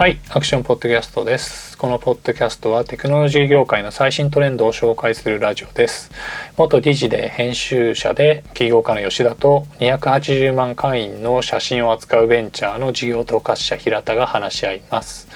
[0.00, 1.76] はい、アクションポッドキャストです。
[1.76, 6.10] このポッドキャストはテクノロジー業界の最新トレンドを紹介するラジオです。
[6.56, 15.28] 元理事で編集者で起業家の吉田と280万会員の写真を扱うベンチャーの事業統括者平田が話し合います。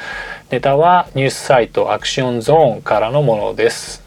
[0.49, 4.03] ネタはニュースサイトアクションゾーンからのものです。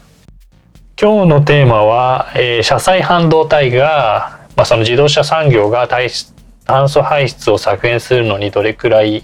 [1.00, 9.22] 今日のテーマは、えー車載半導体が、まあ、その自動車産業が炭素排出を削減するのにどれくらい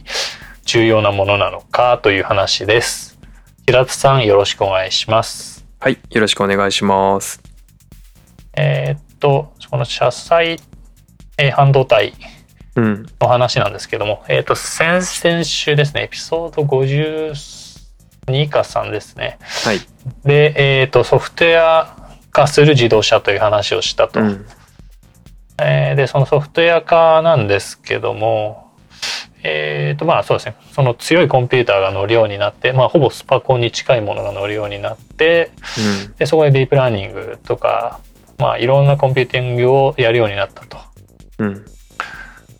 [0.64, 3.18] 重要なものなのかという話です。
[3.66, 5.66] 平田さんよろしくお願いします。
[5.78, 7.42] はい、よろしくお願いします。
[8.56, 10.59] えーっと、この車載、
[11.37, 12.14] えー半導体
[12.77, 19.38] うん、の話なんですけども、えーっと、先々週ですね、エピソード52か3ですね。
[19.65, 19.80] はい、
[20.24, 24.20] で、えーっと、ソフトウェア化する自動車という話をしたと。
[24.20, 24.46] うん、
[25.60, 28.63] えーで、そのソフトウェア化なんですけども、
[29.46, 35.50] えーと、まあそうですね、その強いコンピューターが乗るようになって、まあほぼスパコンに近いものが乗るようになって、
[36.18, 38.00] で、そこでディープラーニングとか、
[38.38, 40.78] まあいろんなコンピューティングをやるようになったと。
[41.38, 41.65] うん、うん、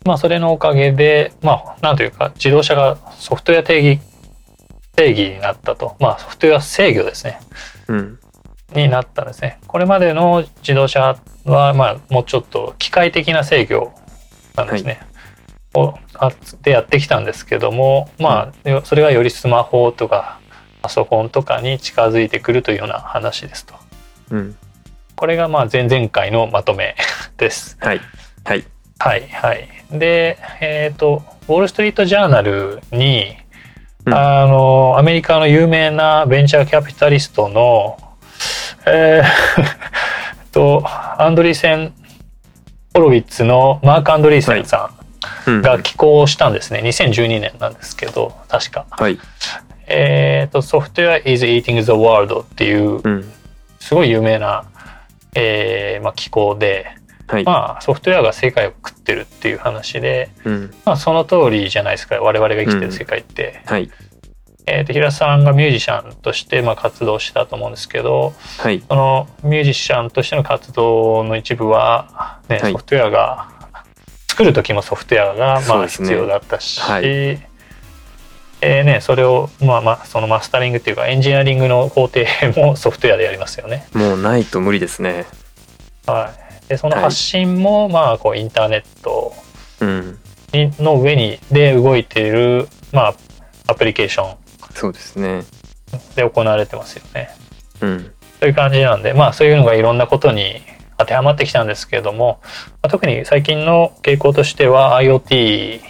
[0.05, 3.99] まあそれのおかげで、まあなんというか自動車がソフトウェア定義、
[4.95, 5.95] 定義になったと。
[5.99, 7.39] まあソフトウェア制御ですね。
[7.87, 8.19] うん、
[8.75, 9.57] になったんですね。
[9.65, 13.91] これまでの自動車は、まあ、もうちょっと機械的な制御
[14.55, 14.99] なんですね。
[15.01, 15.14] をあ
[16.61, 20.39] でやってきたんですけども、まあ、よそれがよりスマホとか
[20.81, 23.75] パソコンとかに近づいてくるというような話ですと。
[24.31, 24.55] うん、
[25.15, 26.95] これがまあ前々回のまとめ
[27.37, 27.77] です。
[27.81, 28.01] はい、
[28.43, 28.65] はい、
[28.99, 29.67] はいはい。
[29.91, 33.35] で、えっ、と、ウォール・ストリート・ジャーナルに、
[34.05, 34.13] うん。
[34.13, 37.97] あの、アメリカの有名なベンチャーキャピタリストの、
[38.85, 39.25] えー
[40.53, 40.83] と、
[41.17, 41.93] アンドリーセン・
[42.93, 44.94] ホロウィッツのマーク・アンドリーセンさうんん
[45.45, 46.81] が寄稿したんですね。
[46.81, 48.85] 2012年なんですけど、確か。
[48.89, 49.19] はい、
[49.87, 53.31] えっ、と、ソフトウェア is eating the world っていう、うん、
[53.79, 54.65] すごい有名な、
[55.35, 56.87] えーまあ、寄稿で、
[57.27, 62.15] はい、まあ、ソフトウェアが世界を食ってるっていう話で、うん、まあ、その通りじゃないですか。
[62.21, 63.89] 我々が生きてる世界って、はい、
[64.67, 72.71] えーと平田さんがミュージシャンとしてまあ活動したと思うんですけどはい、そのミュージシャンとしての活動の一部は、ねはい。
[72.71, 73.49] ソフトウェアが
[74.35, 82.25] 作る時もソフトウェアがまあ必要だったし、はいえーね、それを、まあ、まあそのマスタリングっていうかエンジニアリングの工程
[82.57, 83.87] もソフトウェアでやりますよね。
[83.93, 85.25] もうないと無理ですね。
[86.05, 86.33] は
[86.65, 89.33] い、でその発信も、まあこうインターネット
[90.83, 93.15] の上にで動いている、まあ、
[93.67, 94.37] アプリケーション
[94.73, 95.45] そうですね。
[96.17, 97.29] で行われてますよね。
[97.79, 100.61] うん、そういう感じなんでまあそういうのがいろんなことに
[100.97, 105.81] 当てはまってきたんですけれども、まあ、特に最近の傾向としては IoT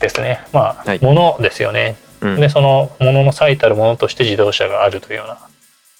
[0.00, 0.40] ですね。
[0.52, 1.02] まあ、はい。
[1.02, 1.96] ものですよね。
[2.20, 5.38] うん、でそのものの最たるものとして自動車があるというような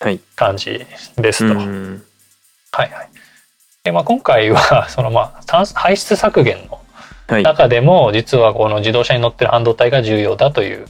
[0.01, 0.85] はい、感じ
[1.17, 1.59] ですと。
[1.59, 2.03] うん、
[2.73, 3.09] はいはい。
[3.85, 6.79] でまあ、今回は そのまあ排出削減の
[7.29, 10.87] はい、中でも実はこの自動車に乗ってる半導体が重要だという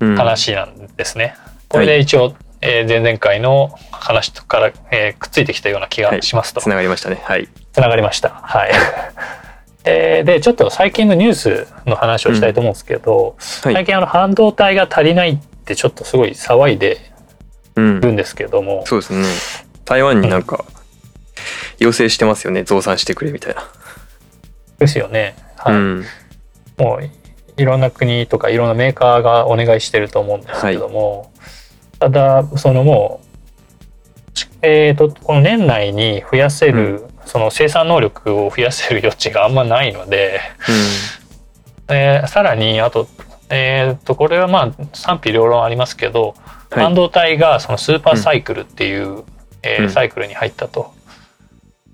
[0.00, 1.34] うん、話なんですね。
[1.68, 2.34] これで一応、
[2.64, 7.20] えー前々回の話とから、えーくっついてきたような気がしますと、つながりましたね。
[7.22, 8.30] はい、つながりました。
[8.30, 8.70] はい。
[9.84, 16.98] え ーでちょっと最近のニュースの話をしたいと思うんですけど、はい最近あの半導体が足りないってちょっとすごい騒いで
[17.76, 19.26] うんる、んですけども、そうですね。
[19.84, 20.64] 台湾になんか
[21.78, 22.62] 要請してますよね。
[22.62, 23.62] 増産してくれみたいな。
[24.78, 25.34] ですよね。
[25.58, 26.04] はいうん、
[26.78, 27.10] もう
[27.56, 31.30] いろんな国とかいろんなメーカーがお願いしてると思うんですけども、
[32.04, 33.22] ただそのも
[34.28, 40.38] う、ちえー、とこの年内に増やせる、その生産能力を増やせる余地があんまないので、
[41.88, 43.08] えーさらにあと,、
[43.48, 46.34] えー、とこれはまあ賛否両論ありますけど、
[46.72, 49.22] うん、はい、半導体がそのスーパーサイクルっていう、
[49.62, 49.90] えーうん。
[49.90, 50.92] サイクルに入ったと。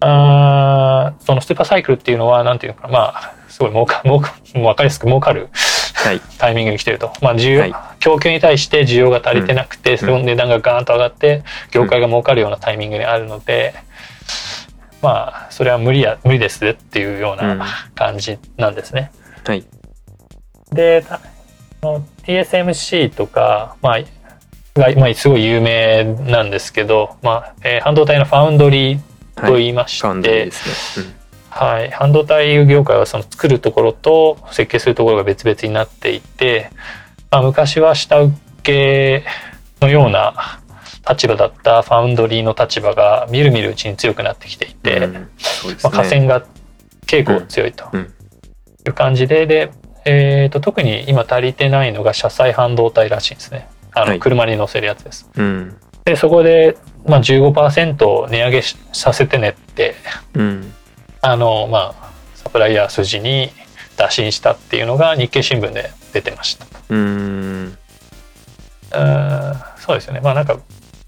[0.00, 2.92] あーそのスーパーサイクルっていうのはなんていうのかな。
[2.92, 5.50] まあすごい儲か儲か分かりやすく儲かるはい、
[6.38, 7.74] タイミングに来てると、まあ需要はい。
[7.98, 13.74] 供給に対して需要が足りてなくて、その値段がガーンと上がって業界が儲かるようなタイミングにあるので、
[15.02, 17.58] まあそれは無理や無理ですっていうよううん。
[17.58, 19.10] な感じなんですね。
[19.44, 19.64] はい、
[20.72, 21.04] で
[22.24, 24.00] TSMC とか、まあ
[24.74, 29.00] がまあ、すごい有名なんですけど、まあえー半導体のファウンドリー
[29.34, 31.19] とはい、言いまして、ファンドリーですね。
[31.50, 36.70] はい、半導体業界はその作るところと設計するところが別々になっていて、
[37.30, 38.32] まあ、昔は下請
[38.62, 39.24] け
[39.80, 40.60] のような
[41.08, 45.28] 立場だったファウンドリーの立場がみるみるうちに強くなってきていて、うん。
[45.38, 46.08] そうですまあ、ね。
[46.08, 46.46] 河川が
[47.06, 48.00] 傾向強いとうん。
[48.00, 48.04] い
[48.90, 49.72] う感じで、で、
[50.04, 53.68] えー、と特に今足りてないのが車載半導体らしいんですね。
[53.92, 54.20] あのはい。
[54.20, 55.76] 車に乗せるやつです、うん。
[56.04, 59.94] でそこで、まあ、15%値上げしさせてねって
[60.34, 60.72] うん
[61.22, 63.50] あのまあサプライヤー筋に
[63.96, 66.66] 打診したっていうのが日経新聞で出てました。
[66.88, 67.76] うん。
[68.92, 70.20] うーんそうですよね。
[70.20, 70.58] まあなんか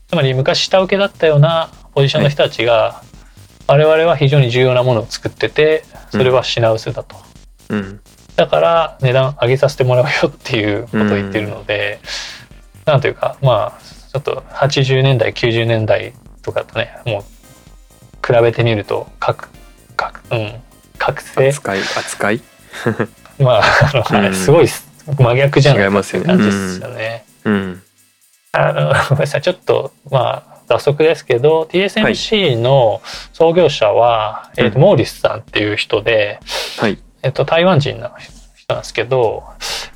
[0.09, 3.03] つまり昔下請けだったようなポジションの人たちが、
[3.67, 7.17] 我々は非常に重要なものを作っててそれは品薄だと、
[7.71, 8.01] うん。
[8.37, 12.01] だから値段上げさせてもらうよっていうことを言ってるので、
[12.85, 13.83] なんというかまあ
[14.13, 16.13] ちょっと80年代90年代
[16.43, 17.23] とかとねもう
[18.27, 19.49] 比べてみると覚
[19.97, 20.53] 覚うん。
[20.99, 21.49] 覚醒。
[21.49, 22.41] 扱い扱い？
[23.39, 23.63] まあ
[23.93, 24.35] あの、はいうん。
[24.35, 26.29] すごい真逆じゃない違いますよね。
[26.29, 27.25] 感じですよね。
[27.45, 27.83] うん。
[28.53, 29.43] あのごめんなさい。
[29.43, 33.03] ちょっとまあ早速ですけど TSMC の
[33.33, 34.83] 創業者は、えーとうん。
[34.83, 36.39] モーリスさんっていう人で、
[36.79, 36.99] はい。
[37.23, 38.11] えっと、台湾人の
[38.57, 39.45] 人なんですけど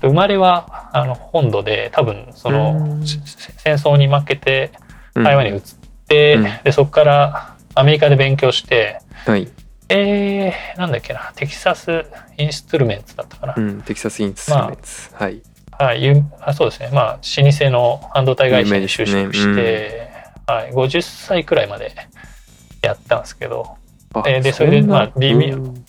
[0.00, 4.72] 生まれはあの本土で多分その戦争に負けて
[5.14, 5.24] うん。
[5.24, 5.60] 台湾に移っ
[6.08, 6.44] て、うん。
[6.64, 9.48] でそこからアメリカで勉強してはい
[9.88, 11.32] えー、なんだっけな。
[11.36, 12.04] テキサス・
[12.38, 15.14] インストゥルメンツだったかな、うんテキサスインストゥルメンツ。
[15.14, 15.42] はい。
[15.78, 16.90] はい、ゆあそうですね。
[16.92, 17.12] まあ
[17.42, 20.10] 老舗の半導体会社に就職し有名て、
[20.46, 21.94] はい、50歳くらいまで
[22.82, 23.76] やったんですけど
[24.14, 25.84] あえーでそれでまあ微妙うん。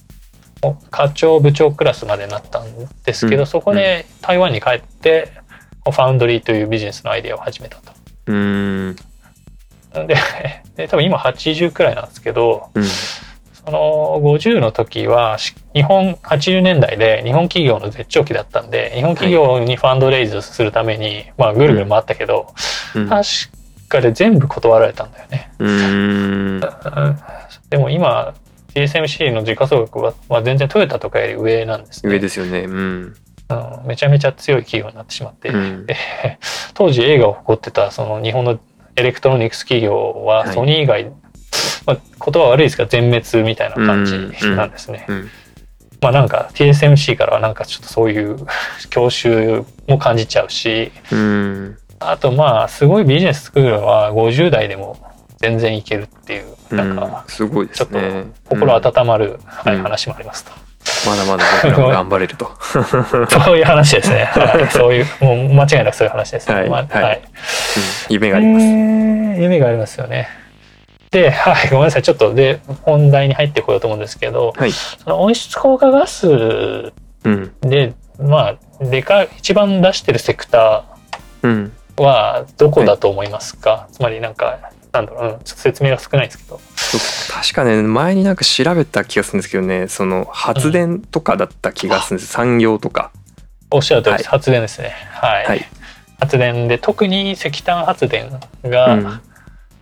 [0.92, 2.66] 課長部長クラスまでなったん
[3.06, 3.48] ですけど、うん。
[3.48, 5.32] そこで台湾に帰って
[5.86, 7.94] ファウンドリーというビジネスのアイデアを始めたと。
[8.28, 8.96] うん。
[9.94, 10.16] で
[10.76, 12.84] で多分今80くらいなんですけどうん
[13.68, 22.54] その50の時はし日本80年代で日本企業の絶頂期だったんで日本企業にファンドレイズするために、まあぐるぐる回ったけど、
[22.96, 23.10] うん。
[23.10, 23.28] 確
[23.90, 25.52] かで全部断られたんだよね。
[27.70, 28.34] でも今
[28.74, 32.14] TSMC の時価総額は、まあ、全然トヨタとかより上なんですね。
[32.14, 32.62] 上ですよね。
[32.62, 33.16] うん。
[33.50, 33.86] うん。
[33.86, 35.86] めちゃめちゃ強い企業になってしまって、うん。
[35.86, 35.98] で
[36.74, 38.58] 当時栄華を誇ってたその日本の
[38.96, 40.54] エレクトロニクス企業ははい。
[40.54, 41.12] ソニー以外、
[41.86, 44.18] まあ、言葉悪いですが全滅みたいな感じ
[44.50, 45.06] なんですね。
[45.08, 45.30] うん
[46.02, 48.38] まあなんか TSMC からはなんかちょっとそういう
[48.90, 54.98] 郷愁も感じちゃうしうんあとまあすごいビジネス作るのは50代でも
[55.38, 60.52] 全然いけるっていうなんかすごいでちょっとすね心うん温まる、話もありますと。
[61.06, 62.50] まだまだ僕らも頑張れると
[63.46, 64.26] そういう話ですね。
[64.34, 66.56] はい、そういう、もう間違いなくそういう話ですね。
[66.56, 70.28] はいまあはいうん夢がありますえー夢がありますよね。
[71.12, 72.04] で、 はい、ごめんなさい。
[72.04, 80.84] ちょっとで、本題に入ってこようと思うんですけど、はいその温室効果ガスうんで、まあ、でか、一番出してるセクタ
[81.44, 84.60] うんーはどこだと思いますか、つまりなんか、
[84.92, 86.60] なんだろう、うん、ちょっと説明が少ないんですけど。
[87.34, 93.12] 確かね前になんか調べた気がするんですけどねその発電とかだった気がするんです、産業とか
[93.70, 94.28] おっしゃる通りです。
[94.28, 94.94] は発電ですね。
[95.12, 95.46] はい。
[95.46, 95.68] はい
[96.20, 99.22] 発電で、特に石炭発電が、うん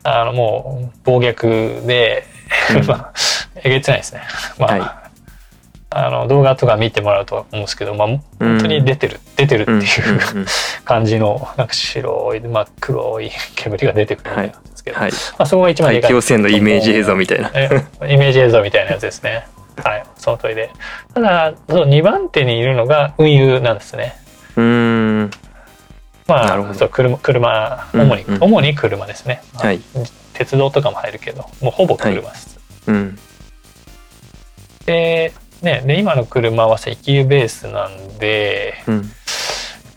[0.06, 2.26] あのもう暴虐で、
[2.76, 3.14] うん まあ
[3.56, 4.22] えげつないですね。
[4.60, 5.06] まあ、はい
[5.98, 8.22] あの動画とか見てもらうと思うんですけど、まあ本
[8.60, 10.46] 当に出てる、出てるってうんいううんうん
[10.84, 16.12] 感じのなんか白い真っ黒い煙が出てくるんですけど、はいまあそこが一番で大かい。
[16.12, 17.70] 気汚染のイメージ映像みたいなえ
[18.10, 19.48] イメージ映像みたいなやつですね。
[19.84, 20.70] はい、その通りで。
[21.14, 24.16] ただ、その2番手にいるのが運輸なんですね。
[24.58, 25.32] うーん
[26.28, 29.44] まあ、そう車、車、うん主に、うん主に車ですね。
[29.54, 29.80] はい。
[30.34, 32.60] 鉄道とかも入るけど、もうほぼ車です。
[32.88, 33.20] うん。
[34.86, 39.12] で、ね、で、今の車は石油ベースなんで、うん。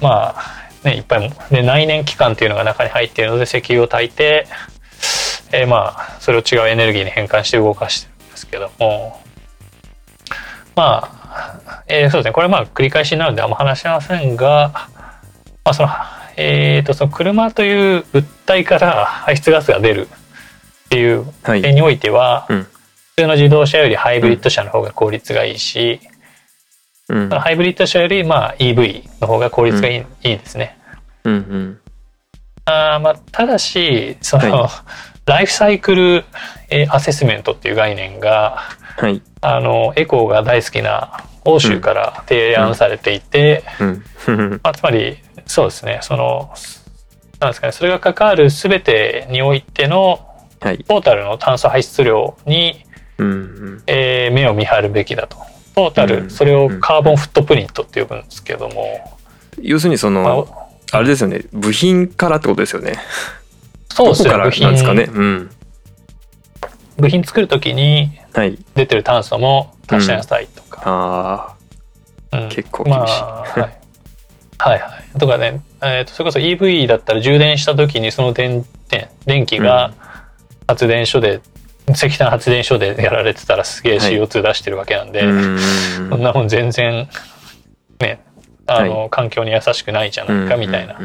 [0.00, 4.46] まあ、ね、いっぱい、で、内燃機関っていうのが中に入っているので、石油を焚いて、
[5.50, 9.22] えーまあ、それを違うエネルギーに変換して動かしてるんですけども、
[10.76, 14.72] まあ、えーそうですね、これはまあ繰り返しになるのであんま話しませんが、
[15.64, 15.88] まあ、その、
[16.40, 21.62] えーと、その車という物体から排出ガスが出るっていうはい。
[21.62, 22.62] 点においては、うん。
[22.62, 25.98] 普通の自動車よりハイブリッド車の方が効率がいいし、
[27.08, 27.28] うん。
[27.28, 30.78] ハイブリッド車よりまあ EV の方が効率がいい,、いいですね。
[31.24, 31.80] うんうん。
[32.66, 34.84] あーまあ、ただしその、は
[35.26, 36.24] ライフサイクル
[36.70, 38.58] えーアセスメントっていう概念が
[38.96, 39.20] はい。
[39.40, 44.60] あのエコーが大好きな欧州から提案されていて、うん。
[44.62, 45.18] まあ、つまり
[45.48, 45.98] そうですね。
[46.02, 46.50] その
[47.40, 47.72] なんですかね。
[47.72, 50.24] それが関わる全てにおいての
[50.60, 50.78] はい。
[50.84, 52.84] トータルの炭素排出量に、
[53.18, 53.82] うんうん。
[53.86, 55.36] えー目を見張るべきだと。
[55.74, 59.18] トータうんルそれをカーボンフットプリントって呼ぶんですけども、
[59.60, 61.42] 要するにそまあのあれですよね。
[61.52, 62.94] 部品からってことですよね。
[63.92, 64.30] そうですね。
[64.30, 65.06] 部なんですかね。
[65.06, 65.50] 品うん。
[66.98, 68.58] 部品作る時にはい。
[68.74, 71.56] 出てる炭素も足しなさいとか、
[72.32, 72.48] あうん。
[72.48, 72.98] 結構厳しい。
[73.00, 73.60] まあはい、
[74.58, 79.92] はいはいとかね、えーとそれこそ EV だったら充電した時にその電電電気が
[80.66, 81.40] 発電所で、
[81.90, 84.12] 石炭発電所でやられてたらすげえはい。
[84.12, 85.58] CO2 出してるわけなんで、うん
[86.10, 87.08] そんなもん全然
[88.00, 88.20] ね
[88.66, 90.96] あの、環境に優しくないじゃないかみたいな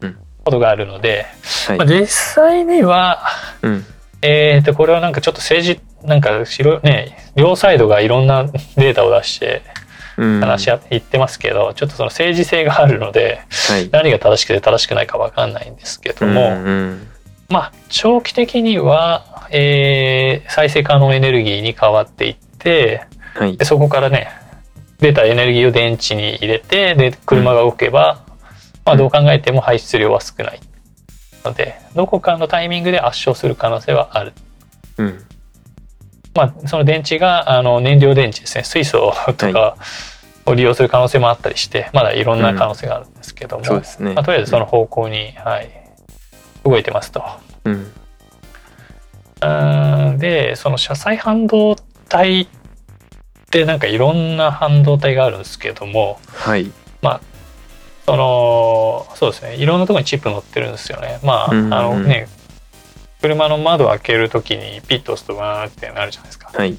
[0.00, 0.16] うん。
[0.44, 1.26] ことがあるので、
[1.66, 1.78] はい。
[1.78, 3.22] まあ、実際には
[3.62, 3.84] うん。
[4.22, 8.44] えー、とこれはなんかちょっと政治なんか白ね両サイドがいろんな
[8.76, 9.85] データを出してうん
[10.16, 13.88] 話し合って言ってますけど、ちょっとその政治性があるのではい。
[13.90, 17.08] 何が正しくて正しくないか分かんないんですけども、うんうん。
[17.48, 23.56] まあ長期的には、えー再生可能エネルギーに変わっていってはい。
[23.56, 24.28] でそこからね
[24.98, 28.24] 出たエネルギーを電池に入れてで車が動けば、
[28.84, 30.60] まあ、どう考えても排出量は少ない
[31.44, 34.32] のでどこかのタイミングで圧勝する可能性はある。
[34.98, 35.25] うん
[36.36, 38.64] まあ、その電池があの燃料電池ですね。
[38.64, 39.76] 水素とか
[40.44, 44.14] を利用する可能性もあったりしてまだいろんな可能性があるんですけども、そうですね。
[44.14, 45.70] まあ、とりあえずその方向に、はい、
[46.64, 47.24] 動いてますと。
[47.64, 47.92] うん。
[49.42, 51.76] うんでその車載半導
[52.08, 52.48] 体っ
[53.50, 56.72] てなんかいろんな半導体があるんですけどもはい。
[58.06, 59.56] そのそうですね。
[59.56, 61.18] いろんなところにチップ載ってるんですよね。
[61.24, 62.28] まあ、あのね
[63.26, 66.50] 車の窓開けるときにピッと押すとわーってなるじゃないですか。
[66.54, 66.76] はい。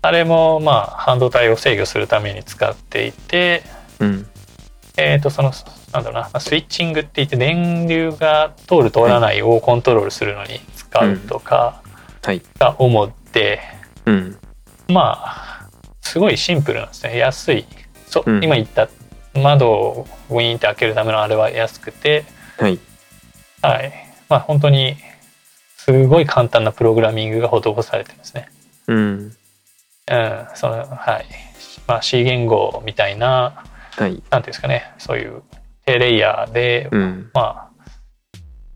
[0.00, 3.64] あれもまあ半導体を制御するために使っていて、
[3.98, 4.26] うん。
[4.96, 5.52] えー、とその
[5.92, 11.82] なんだろうなまあスイッチングって言って電流が通る通らないをコントロールするのに使うとか
[12.22, 12.42] はい。
[12.58, 13.60] が主で、
[14.06, 14.38] うん。
[14.86, 15.68] まあ
[16.00, 17.18] すごいシンプルなんですね。
[17.18, 17.66] 安い。
[18.06, 18.44] そ、うん。
[18.44, 18.88] 今言った
[19.34, 22.24] 窓をウィーンって開けるためのあれは安くて。
[22.56, 22.78] はい。
[23.62, 23.92] はい。
[24.28, 24.96] まあ本当に
[25.88, 28.50] すごい簡単なプログラミングが施されてるんですね。
[28.88, 28.98] うん。
[28.98, 31.26] うん、そのはい。
[31.86, 33.64] まあ C 言語みたいな
[33.96, 34.10] はい。
[34.10, 34.92] なんていうんですかね。
[34.98, 35.42] そういう
[35.86, 37.30] 低レイヤーで、うん。
[37.32, 37.68] まあ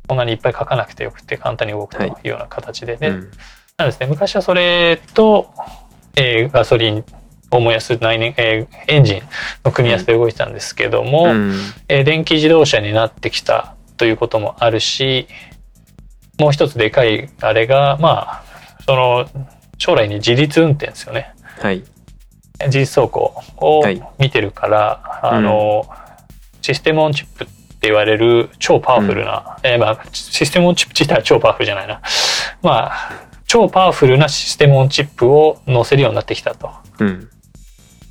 [0.09, 2.13] こんなにいっぱい書かなくてよくて簡単に動くとい。
[2.25, 3.31] うような形で、でうん。
[3.77, 4.07] なんですね。
[4.07, 5.53] 昔はそれと、
[6.17, 7.05] えーガソリン
[7.51, 9.23] を燃やす内燃、えーエンジン
[9.65, 11.53] の組み合わせで動いてたんですけども、うん
[11.89, 15.29] えー電気自動車になってきたということもあるし
[16.39, 18.45] もう一つでかいあれがまあ
[18.87, 19.29] その
[19.79, 21.35] 将来に自律運転ですよね。
[21.61, 21.83] はい
[22.67, 25.89] 自律走行をはい見てるから、あの、
[26.61, 32.01] システムオンチップって言われる超パワフルな、えーまあ、システムオンチップ自体は超パワフルじゃないな。
[32.63, 33.11] まあ、
[33.47, 36.71] 超パワフルなシステムオンチップを載せるようになってきたと。
[37.01, 37.29] うん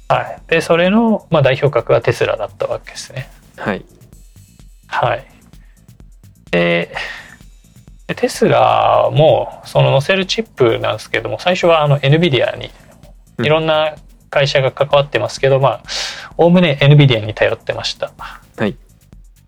[0.09, 0.41] はい。
[0.47, 3.29] で、それの、まあ、代表格がテスラだったわけですね。
[3.55, 3.85] はい
[4.87, 5.25] はい。
[6.51, 6.93] で、
[8.11, 12.69] でテスラも、その載せるチップなんですけども、最初はあの NVIDIA に
[13.37, 13.45] うん。
[13.45, 13.95] いろんな
[14.29, 15.83] 会社が関わってますけど、まあ、
[16.37, 18.11] おおむね NVIDIA に頼ってました。
[18.57, 18.75] はい。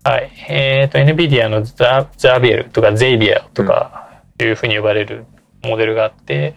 [0.02, 0.30] はい。
[0.48, 5.26] えっ、と、NVIDIA のザザビエルとかゼイビアとかいうふうに呼ばれる
[5.62, 6.54] モデルがあって、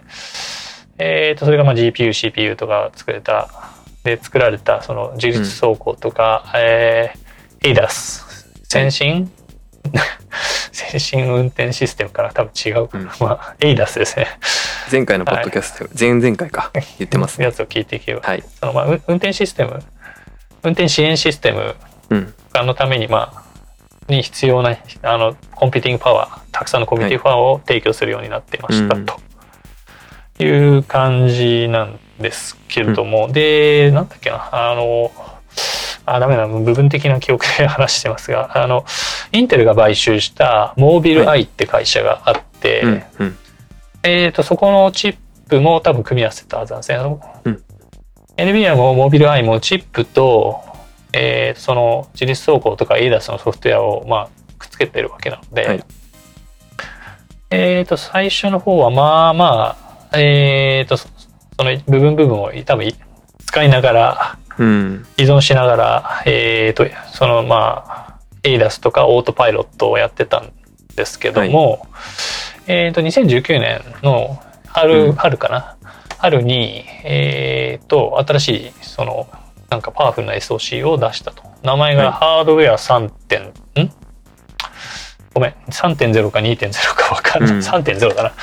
[0.99, 3.49] えっ、と、それがまあ GPU、CPU とか作れた、
[4.05, 8.23] で作られたその自律走行とか、えー、ADAS、
[8.63, 9.29] 先進、
[10.71, 13.03] 先進運転システムから多分違うかな。
[13.03, 13.09] うん。
[13.19, 14.27] まあ、ADAS ですね。
[14.91, 16.71] 前回のポッドキャスト前々回か。
[16.97, 17.45] 言ってますね。
[17.45, 18.21] やつを聞いていけば。
[18.21, 18.43] はい。
[18.59, 19.83] そのまあ、運運転システム、
[20.63, 21.75] 運転支援システム
[22.09, 22.33] うん。
[22.53, 23.43] のために、まあ、
[24.11, 29.05] に必要なあのコンピューティングパワーたくさんのコンピューティングパワーを提供するようになっていました、うん。
[29.05, 29.19] と
[30.39, 34.49] いう感じなんですけれども、でなんだっけな。
[34.51, 35.11] あの
[36.07, 36.47] あダメだ。
[36.47, 38.85] 部分的な記憶で話してますがあの
[39.31, 43.37] インテルが買収したモービルアイって会社があって、うんうん。
[44.03, 45.17] えー、とそこのチッ
[45.49, 46.97] プも多分組み合わせたはずなんですね。
[46.97, 47.63] うん。
[48.37, 50.63] NVIDIA もモビルアイもチップと、
[51.11, 55.83] えー、その自律走行とか ADAS のソフトウェアを、まあ、くっつけてるわけなので、はい。
[57.49, 59.77] えー、と最初の方はまあま
[60.11, 61.07] あ、えー、とそ
[61.57, 62.93] その部分部分を多分
[63.45, 70.51] 使いながらうん依存しながら、えー、とそのまあ ADAS とかオートパイロットをやってたん
[70.95, 71.87] ですけども、
[72.67, 75.13] えー、と2019年の春,、うん。
[75.13, 75.75] 春かな？
[76.19, 79.27] 春に、えー、と新しいその
[79.69, 81.43] なんかパワフルな SOC を出したと。
[81.63, 82.11] 名前がはい。
[82.11, 83.53] ハードウェア3点、ん
[85.33, 85.53] ごめん。
[85.69, 87.59] 3.0か2.0か分かんない、うん。
[87.59, 88.33] 3.0だな。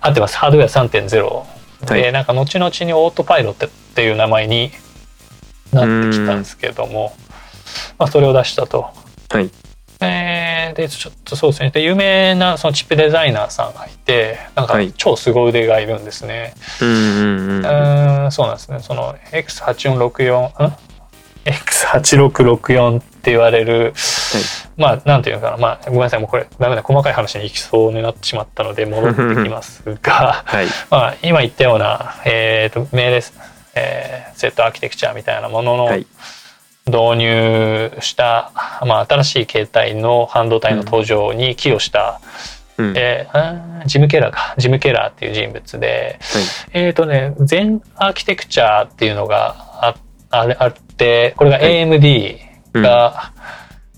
[0.00, 0.36] 合ってます。
[0.36, 2.12] ハードウェア3.0で、はい。
[2.12, 4.70] なんか後々にオートパイロットっていう名前に
[5.72, 7.14] なってきたんですけども、
[7.98, 8.90] まあ、それを出したと。
[9.30, 9.50] はい。
[10.00, 11.70] えーでちょっとそうですね。
[11.70, 14.92] で有名なそのチップデザイナーさんがいてなんかはい。
[14.92, 16.54] 超凄腕がいるんですね。
[16.82, 18.80] うんうんうんそうなんですね。
[18.80, 20.76] その X8464 ん
[21.46, 23.94] X8664 って言われる、
[24.76, 25.56] まあなんていうのかな。
[25.56, 26.20] まあごめんなさい。
[26.20, 26.82] もうこれダメだ。
[26.82, 30.42] 細かい話に行きそうになってしまったので戻ってきますが。
[30.44, 30.66] はい。
[30.90, 33.22] まあ今言ったような、えー、と命令、
[33.76, 36.06] えーセットアーキテクチャみたいなもののはい。
[36.86, 38.52] 導入した、
[38.86, 42.20] まあ、新しい形態の半導体の登場に寄与した、
[42.78, 42.86] うん。
[42.86, 44.54] はいえージム・ケラーか。
[44.58, 46.18] ジム・ケラーっていう人物で
[46.72, 49.94] えっ、とね全アーキテクチャっていうのがあ
[50.30, 51.84] あれあってこれがはい。
[51.84, 52.38] AMD
[52.74, 53.32] が、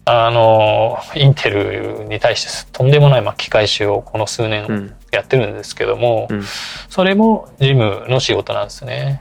[0.04, 6.42] あのインテルに対してとんでもない巻き返しをこの数う年んやってるんですけども、うん。
[6.88, 9.18] それもジムの仕事なんですね。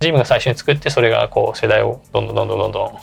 [0.00, 2.98] ジムが最初に作ってそれがこう世代をどんどんどんどんどんどん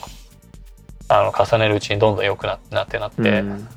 [1.10, 3.68] あの重ねるうちにどんどん良くななってなって、うん。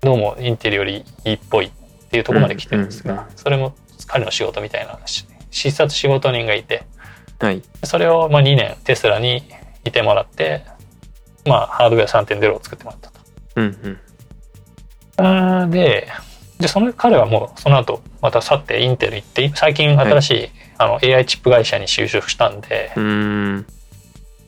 [0.00, 1.70] どうもインテルよりいいっぽいっ
[2.10, 3.74] ていうところまで来てるんですが、それも
[4.06, 6.84] 彼の仕事みたいなし視察仕事人がいて。
[7.38, 7.62] はい。
[7.82, 9.42] それをまあ2年テスラに
[9.84, 10.64] いてもらって、
[11.44, 13.20] まあ、ハードウェア3.0を作ってもらったと。
[13.56, 13.98] うん
[15.18, 15.70] うん。
[15.70, 16.08] で
[16.62, 23.66] でその彼はもうその後また去ってインテル行って最近新しい、あの AI チップ会社に就職したんでうーん。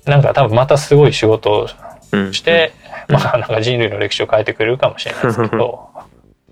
[0.06, 1.68] なんか多分またすごい仕事を
[2.12, 2.32] うん。
[2.32, 2.72] して、
[3.08, 5.88] まあなんか人類の歴史を変えてくれるかもしれないですけど。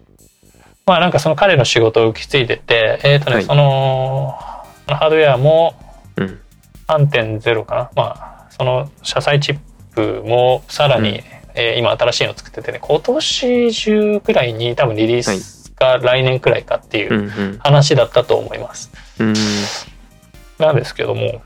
[0.84, 3.44] まあなんかその彼の仕事を受け継いでてえっ、とね、はい。
[3.44, 4.36] その
[4.88, 5.74] ハードウェアも
[6.16, 6.40] うん。
[6.88, 7.90] 3.0かな。
[7.94, 9.58] まあその車載チッ
[9.94, 18.90] プもさらに、うんえー今新しいの作っててね今年中くらいに多分リリースが来年くらいかっていう話だったと思います。
[19.18, 19.34] うん。
[20.58, 21.42] なんですけども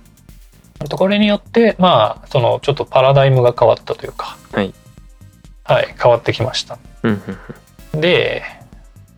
[0.90, 4.74] これによってまあそのちょっとパラダイムが変わったというかはい。
[5.64, 6.78] はい変わってきました。
[7.02, 7.22] うん
[7.94, 8.42] うんで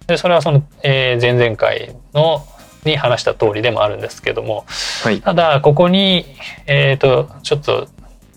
[0.07, 2.47] でそれはその、えー前々回の
[2.85, 4.65] に話した通りでもあるんですけども
[5.03, 5.21] はい。
[5.21, 6.25] ただここに
[6.67, 7.89] えっ、とちょっと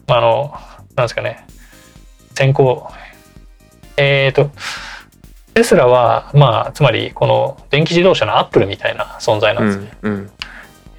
[0.07, 0.53] まああの
[0.95, 1.45] なんですかね
[2.41, 2.87] 先行。
[3.97, 4.49] えっ、と
[5.53, 9.91] テスラはまあつまりこの電気自動車のアップルみたいな存在なんうですね。
[10.01, 10.31] んうん。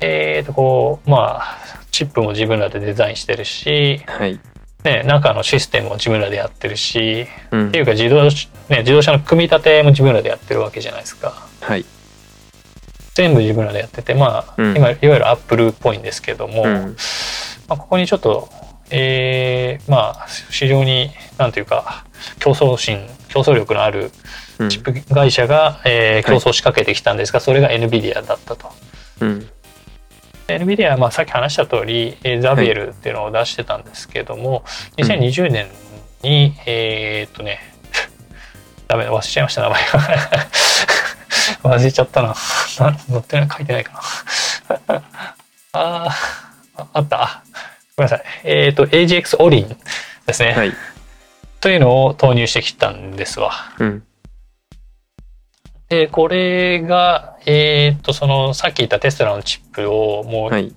[0.01, 1.59] えーとこうまあ
[1.91, 4.39] チップも自分らでデザインしてるし、はい。
[4.85, 7.69] ね、中のシステムも自分らでやってるしうん。
[7.69, 8.31] っていうか自動,、ね、
[8.79, 11.35] 自動車の組み立ても自分らでやってるわけじゃないですか。
[11.61, 11.85] はい。
[13.15, 14.77] 全部自分らでやっててまあ、うん。
[14.77, 16.97] 今いわゆるアップルっぽいんですけども、うん。
[17.69, 18.49] まあ、ここにちょっと
[18.93, 22.05] えーまあ市場になんていうか
[22.39, 24.13] 競争心競争力のある
[24.59, 24.69] うん。
[24.69, 28.71] チップ会社が、えー競争を仕掛けてきたんですが、それが NVIDIA だったと。
[29.21, 29.41] うん。
[30.47, 34.63] で NVIDIA はまあさっき話した通り、えーザビエルっていうのを出してたんですけども、
[34.99, 35.69] 2020年
[36.23, 37.61] に、えーっとね
[38.89, 40.01] ダメだ忘れちゃいました名前が。
[41.79, 42.29] 忘れちゃったな。
[42.29, 42.35] な
[42.99, 43.93] 載ってない書いてないか
[44.89, 45.03] な。
[45.73, 46.11] あー
[46.77, 47.23] ああった。
[47.23, 47.43] あ
[48.03, 48.23] ごめんなさい。
[48.45, 49.69] えーっと AGX オリン
[50.27, 50.73] ですね、はい。
[51.61, 53.53] というのを投入してきたんですわ。
[53.79, 54.03] うん。
[55.89, 60.73] でこれがえーっとそのさっき言ったテスラのチップをもうはい。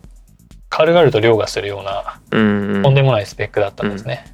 [0.68, 4.26] 軽々と凌駕するようなとんでもないスペックだったんですね。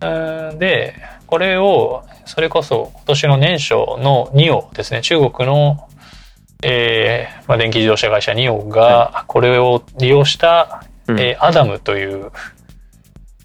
[0.00, 0.58] うん。
[0.58, 0.94] で
[1.26, 5.02] これをそれこそ今年の年初のニオですね。
[5.02, 5.86] 中国の、
[6.62, 11.20] えーまあ、電気自動車会社ニオがこれを利用した、うん。
[11.20, 12.30] えーアダムという、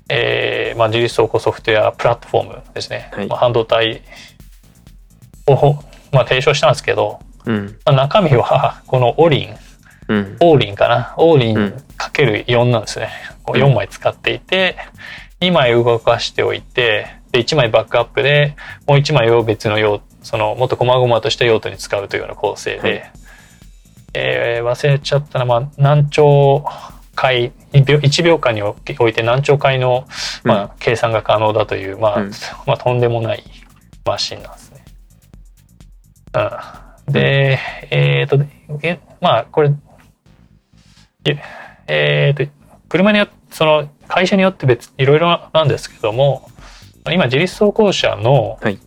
[0.10, 3.28] えーまあ、自立走行ソフトウェアプラットフォームですね、はい。
[3.28, 4.02] まあ、半導体
[5.48, 5.76] を、
[6.12, 7.78] まあ、提唱したんですけど、うん。
[7.86, 9.56] まあ中身はこのオリン
[10.10, 10.38] うん。
[10.39, 11.13] オーリンかな？
[11.17, 11.65] オーリうん。
[11.65, 13.10] ンかける4なんですね。
[13.43, 13.63] こううん。
[13.65, 14.78] 4枚使っていて、
[15.41, 18.56] 2枚動かしておいて、で、1枚バックアップで、
[18.88, 23.12] もう1枚を別の用、その、もっと細々とした用途に使うというような構成で、はい。
[24.13, 26.65] えー忘れちゃったな、まあ、何兆
[27.17, 28.75] 回、1秒間にお
[29.10, 30.06] いて何兆回の、
[30.43, 32.32] まあ、計算が可能だという、まあ、うん。
[32.67, 33.43] まあ、とんでもない
[34.06, 34.86] マシンなんですね。
[37.08, 38.39] うん、で、えっ、と、
[38.84, 39.73] えまあ、これ、
[41.25, 41.41] え
[41.88, 42.51] えーと
[42.89, 46.49] 車によってその会社によって別いろいろなんですけども
[47.12, 48.80] 今自立走行車の、はい。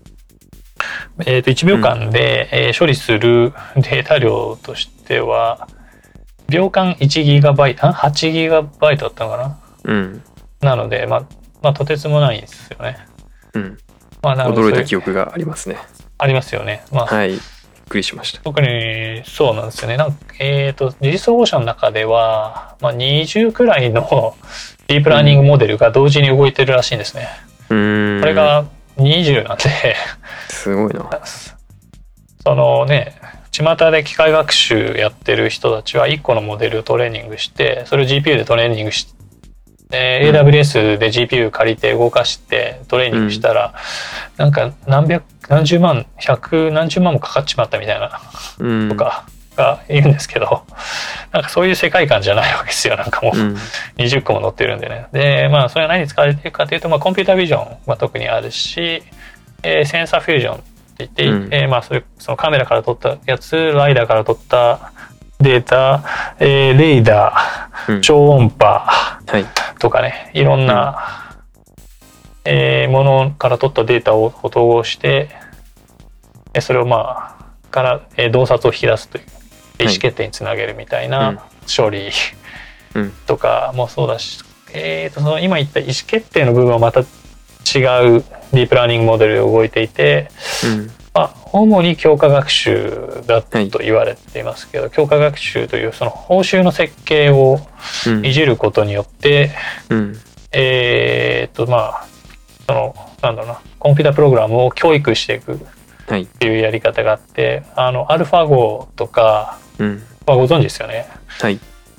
[1.27, 5.69] えーと1秒間で、えー処理するデータ量としては
[6.51, 9.61] 秒間1ギガバイトあ8ギガバイトだったのかな？
[9.85, 10.23] うん。
[10.61, 11.21] なので、まあ、
[11.63, 12.99] まあとてつもないんですよね。
[13.55, 13.79] うん。
[14.23, 15.77] まあ、驚いた記憶がありますね。
[16.19, 16.85] ありますよね。
[16.93, 17.31] まあ、はい。
[17.31, 17.41] びっ
[17.89, 18.43] くりしました。
[18.43, 19.97] 特にそうなんですよね。
[19.97, 24.37] なんかえっ、と、自立走行車の中では、まあ、20くらいの
[24.87, 27.29] ディープラーニングモデルが同時に動いてるらしいんですね。
[27.71, 28.21] うーん。
[28.21, 28.67] これが
[28.99, 29.97] 20なんで、
[30.49, 31.09] すごいな。
[32.45, 33.15] そのね、
[33.53, 39.09] 巷で機械学習やってる人たちは1個のモデルをトレーニングして、それを GPU でトレーニングし
[39.91, 43.75] で AWS で GPU 借りて動かしてトレーニングしたら、
[44.37, 48.21] なんか何百何十万百何十万もかかっちまったみたいな
[48.61, 48.89] うん。
[48.89, 50.65] とかが言うんですけど、
[51.33, 53.37] なんかそういう世界観じゃないわけですよなんかもう。
[53.37, 53.57] うん。
[53.97, 55.09] 20個も載ってるんでね。
[55.13, 59.03] でまあそれは何に使われてるかというと、まあ、コンピュータービジョンは特にあるし、
[59.65, 60.63] えーセンサーフュージョン
[61.05, 61.55] って言って、うん。
[61.63, 64.93] えーまあ、それそのカメラから撮ったやつライダーから撮った
[65.41, 66.05] データ、
[66.39, 68.01] えーレーダーうん。
[68.03, 68.65] 超音波
[69.27, 69.45] はい。
[69.79, 71.37] とかねいろんな、
[72.45, 75.29] えーものから取ったデータを統合して
[76.55, 79.25] えーそれをまあから、えー洞察を引き出すという
[79.81, 81.11] 意思決定につなげるみたいうん。
[81.13, 81.43] な
[81.75, 82.11] 処理
[82.95, 83.11] うん。
[83.27, 90.29] とかもそうだし、えーとその今言った意思決定の部分はまた違うディープラーニングモデルで動いていて、
[90.65, 90.91] うん。
[91.13, 97.61] まあ、主に強化学習だと言われていますけど、強化学習というその報酬の設計を
[98.07, 98.27] うん。
[98.27, 99.51] いじることによって、
[99.89, 100.17] うん。
[100.53, 102.07] えーっとまあ
[102.67, 105.59] そのなんだろうなコンピュータプログラムを教育していくっ
[106.09, 106.27] はい。
[106.27, 110.03] ていうやり方があってあのアルファ号とか、うん。
[110.27, 111.09] まあ、ご存知ですよね。
[111.27, 111.59] はい。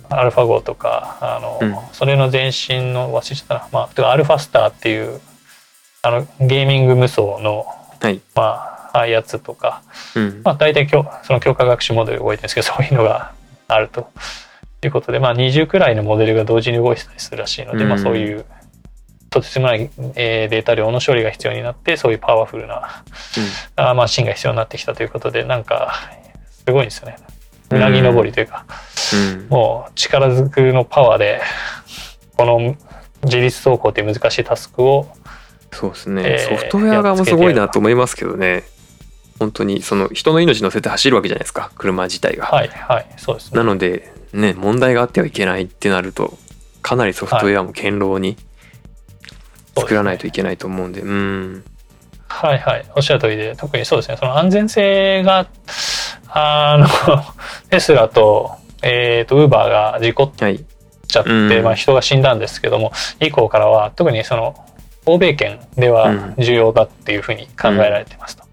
[0.09, 1.75] アルファ号とかあの、うん。
[1.93, 5.21] それの前身の忘れちゃったな、まあ、アルファスターっていう
[6.03, 7.65] あのゲーミング無双の、
[7.99, 8.21] はい。
[8.35, 9.83] まあ、ああいうやつとか、
[10.15, 10.41] うん。
[10.43, 13.33] まあ、大体きょその強化学習モデルが動いてるんですけど そういうのが
[13.67, 14.09] あると。
[14.83, 17.89] いうことで、まあ、20くらいのモデルが同時に動いてたりするらしいので、うん。
[17.89, 18.45] まあ、そういう
[19.29, 23.03] とてつもない、えーデータ量の処理が必要になってそういうパワフルな
[23.75, 25.93] あーマシンが必要になってきたということでなんか
[26.65, 27.15] すごいんですよね。
[27.69, 28.65] うなぎ登りというか、
[29.13, 29.47] うん。
[29.49, 31.41] もう力ずくのパワーで
[32.35, 32.75] この
[33.23, 35.07] 自立走行という難しいタスクを
[35.71, 38.63] そうですね、えーソフトウェア側もすごいなと思いますけどね。
[39.39, 41.71] 本当にその人の命乗せて走るわけじゃないですか。
[41.75, 43.57] 車自体が、はいはいそうですね。
[43.57, 46.37] なのでね問題があってはいけないってなると
[46.83, 48.37] かなりソフトウェアも堅牢に
[49.75, 51.01] 作らないといけないと思うんで。
[51.01, 51.63] うん。
[52.27, 52.85] はいはい。
[52.95, 54.17] おっしゃる通りで特にそうですね。
[54.17, 55.47] その安全性が
[56.27, 56.87] あの
[57.71, 58.51] テスラと
[58.83, 60.63] えー、とウーバーが事故っはい
[61.07, 61.63] ちゃって、うん。
[61.63, 64.55] まあ、人が死んだんですけども以降からは特にその
[65.05, 66.35] 欧米圏ではうん。
[66.37, 68.43] 重要だっていうふうに考えられてますと、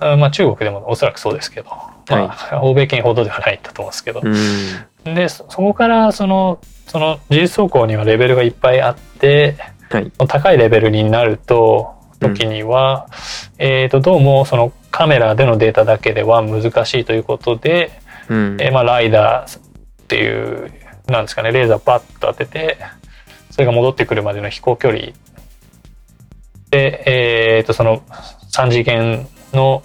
[0.00, 0.12] うん。
[0.12, 1.70] あまあ、中国でもおそらくそうですけど、
[2.08, 5.14] まあ、欧米圏ほどではないんだと思うんですけど、うん。
[5.14, 9.56] でそそこからそのその自律走行にはレベルがいっぱいあって
[9.90, 10.10] はい。
[10.28, 13.08] 高いレベルになると時には、
[13.58, 18.56] えー、とどうもそのカメラでのデータだけでは難しいということで、うん。
[18.60, 19.62] えーまあ、ライダーっ
[20.08, 20.72] ていう
[21.06, 22.78] なんですかねレーザーパッと当てて
[23.50, 25.12] それが戻ってくるまでの飛行距離
[26.70, 28.02] で、えー、とその
[28.52, 29.82] 3次元の、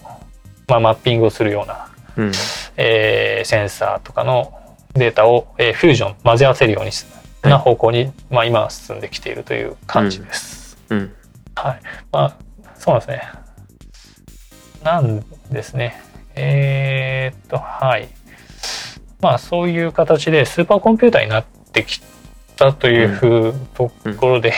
[0.67, 2.32] まあ、マッピングをするような、うん
[2.78, 4.54] えーセンサーとかの
[4.93, 6.91] データを、えーフュージョン混ぜ合わせるように
[7.43, 10.78] な方向に、まあ、今は進んできているという感じです。
[10.89, 11.12] うん
[11.56, 11.82] はい。
[12.12, 12.38] まあ、
[12.78, 13.21] そうですね。
[14.84, 16.02] なんですね。
[16.36, 18.10] えーっと、はい。
[19.21, 22.02] まあ、そういう形でスーパーコンピューターになってき
[22.55, 24.53] たというふうところで、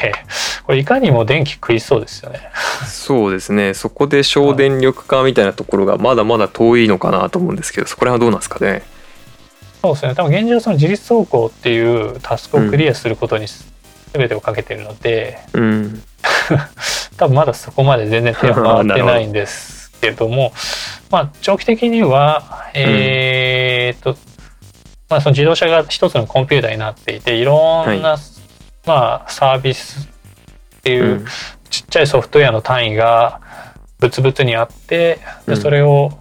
[0.63, 2.39] これいかにも電気食いそうですよね。
[2.85, 3.73] そうですね。
[3.73, 8.83] そこで省電力化みたいなところがまだまだ遠いのかなと思うんですけどそこら辺はどうなんですかね？
[9.81, 10.15] そうですね。
[10.15, 13.47] 多分現状その自律走行っていうタスクをクリアすることに
[14.13, 16.03] 全てをかけているので、うん。
[17.17, 20.53] 多分まだそこまで全然手は回ってないんですけども
[21.09, 24.19] まあ長期的にはえーっと、
[25.09, 28.17] まあその自動車が一つのコンピューターになっていていろんな、
[28.85, 30.07] まあサービス
[30.79, 31.25] っていううん。
[31.69, 33.41] ちっちゃいソフトウェアの単位が
[33.99, 35.57] 物々にあってでうん。
[35.57, 36.11] それを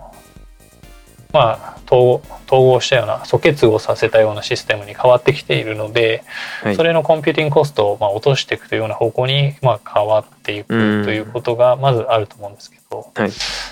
[1.33, 6.25] まあ統合統合したような素結合させたようなシステムに変わってきているので、
[6.63, 6.77] はい。
[6.77, 13.31] それのコンピューティングコストをまあ落としていくというような方向にまあ変わっていくうんということがまずあると思うんですけど、はい。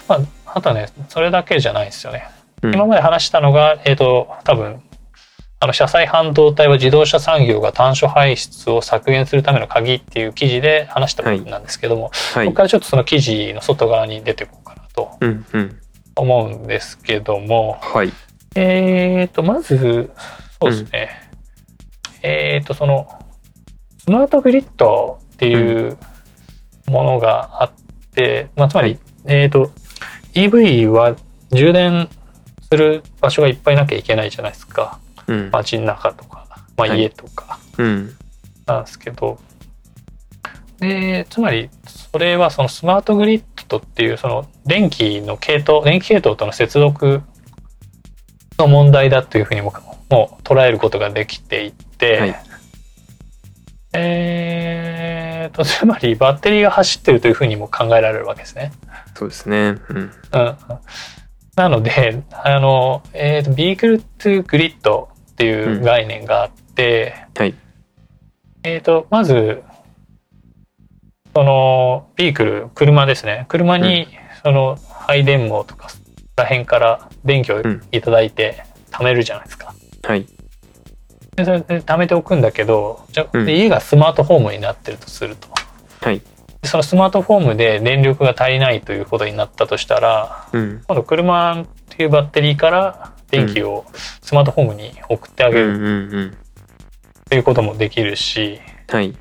[0.08, 2.28] まあ、あとはねそれだけじゃないですよね。
[2.62, 2.74] うん。
[2.74, 4.82] 今まで話したのが、えー、と多分
[5.64, 12.44] あの車載半導体は自動車産業が炭素排出を削減するための鍵っていう記事で話した部分なんですけども、はい。
[12.44, 15.80] ここからちょっとその記事の外側に出ていこうかなとうんうん
[16.16, 18.12] 思うんですけども、はい。
[18.56, 20.10] えー、とまず
[20.60, 21.30] そうですね、
[22.22, 23.08] えー、とその
[23.96, 25.96] スマートグリッドっていう
[26.88, 27.70] ものがあっ
[28.14, 28.98] て、まあ、つまり、はい。
[29.24, 29.70] えー、と
[30.34, 31.16] EV は
[31.52, 32.10] 充電
[32.70, 35.50] する場所がいっぱいなきゃいけないじゃないですかうん。
[35.50, 37.00] 街の中とか、まあ、はい。
[37.00, 38.16] 家とかうん。
[38.66, 39.38] なんですけど、
[40.80, 47.22] でつまりそれはそのスマートグリッドっていうその電気の系統電気系統との接続
[48.58, 49.72] の問題だというふうにも
[50.10, 52.36] もう捉えることができていて、はい。
[53.96, 58.72] えーとつまりバッテリーが走ってるというふうにも考えられるわけですね。
[59.14, 59.56] そうですね。
[59.88, 59.96] うん。
[59.96, 60.10] うん、
[61.56, 67.54] なのであの、えーと、 Vehicle to Grid っていう概念があって、はい。
[68.62, 69.62] えーとまず
[71.34, 74.06] そのビークル車ですね車に
[74.44, 75.88] その配電網とか
[76.36, 79.74] ら辺から電気をうんいただいて貯めるじゃないですか。
[80.04, 80.26] はい。
[81.34, 85.48] でそれで貯めておくんだけどじゃうんで家がスマートフォームになってるとすると
[86.00, 86.22] はい。
[86.62, 90.82] でそのスマートフォームで電力が足りないということになったとしたらうん。
[90.86, 93.84] 今度車っていうバッテリーから電気を
[94.22, 96.28] スマートフォームに送ってあげるうんうんうん。
[96.28, 96.32] っ
[97.28, 99.14] ていうこともできるしはい。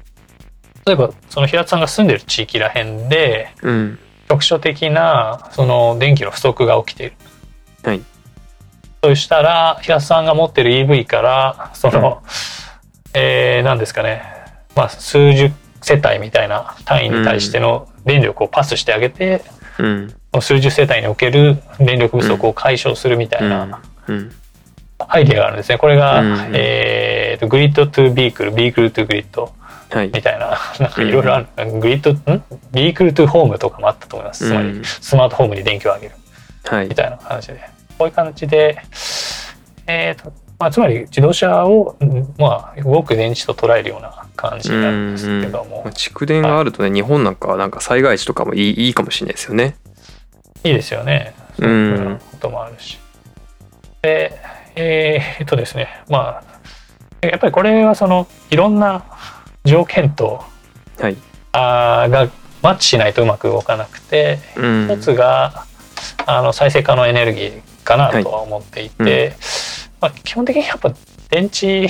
[0.86, 4.00] 例えばその平田さんが住んでる地域ら辺でうん。
[4.30, 7.16] 局所的なその電気の不足が起きている。
[7.84, 8.02] はい。
[9.04, 12.24] そうしたら平田さんが持ってる EV からその、
[13.14, 14.24] えー、何ですかね、
[14.76, 19.44] まあ、数十世帯みたいな単位に対しての電力をパスしてあげて、
[19.78, 20.14] うん。
[20.42, 23.76] 数十世帯における電力不足を解消するみたいなうん。
[25.00, 25.78] アイデアがあるんですね。
[25.78, 29.54] これが、うんえーと、 Grid to Vehicle、Vehicle to Grid
[29.94, 30.12] はい。
[30.14, 31.72] みたいな、 なんかいろいろある。
[31.80, 32.44] グリッド、ん？
[32.72, 34.48] Vehicle to Home とかもあったと思います。
[34.48, 36.16] つまり、うんスマートホームに電気をあげる。
[36.66, 36.96] はいみ。
[36.96, 37.60] たいな話で
[37.98, 38.78] こういう感じで、
[39.86, 49.76] えーとまあ、つまり自動車を、うんまあ、動く電池と捉えるような感じになるんですけども、まあ蓄電があるとね、日本なんかはなんか災害時とかもいいいいかもしれないですよね。
[50.64, 52.98] いいですよねそういうこともあるし。
[54.04, 54.38] で
[54.76, 56.44] えー、とですねま
[57.22, 59.06] あやっぱりこれはそのいろんな
[59.64, 60.44] 条件と
[61.00, 61.18] はい。
[61.54, 62.30] あーが
[62.62, 64.90] マッチしないとうまく動かなくてうん。
[64.92, 65.66] 一つが
[66.26, 69.30] あの再生可能エネルギーかなとは思っていて、はい
[70.02, 70.94] まあ、基本的にやっぱ
[71.30, 71.88] 電池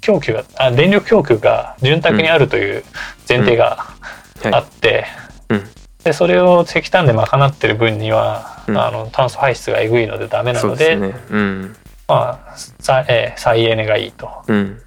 [0.00, 2.84] 供給があ電力供給が潤沢にあるという
[3.28, 3.96] 前提が
[4.44, 5.06] あはって、
[5.48, 5.64] うん。
[6.04, 10.54] でそれを石炭で賄ってる分には、うんあの炭素排出がえぐいのでダメい。
[10.54, 11.14] なのでね。
[11.30, 11.76] うん。
[12.06, 14.80] まあさえー再エネがいいとうん。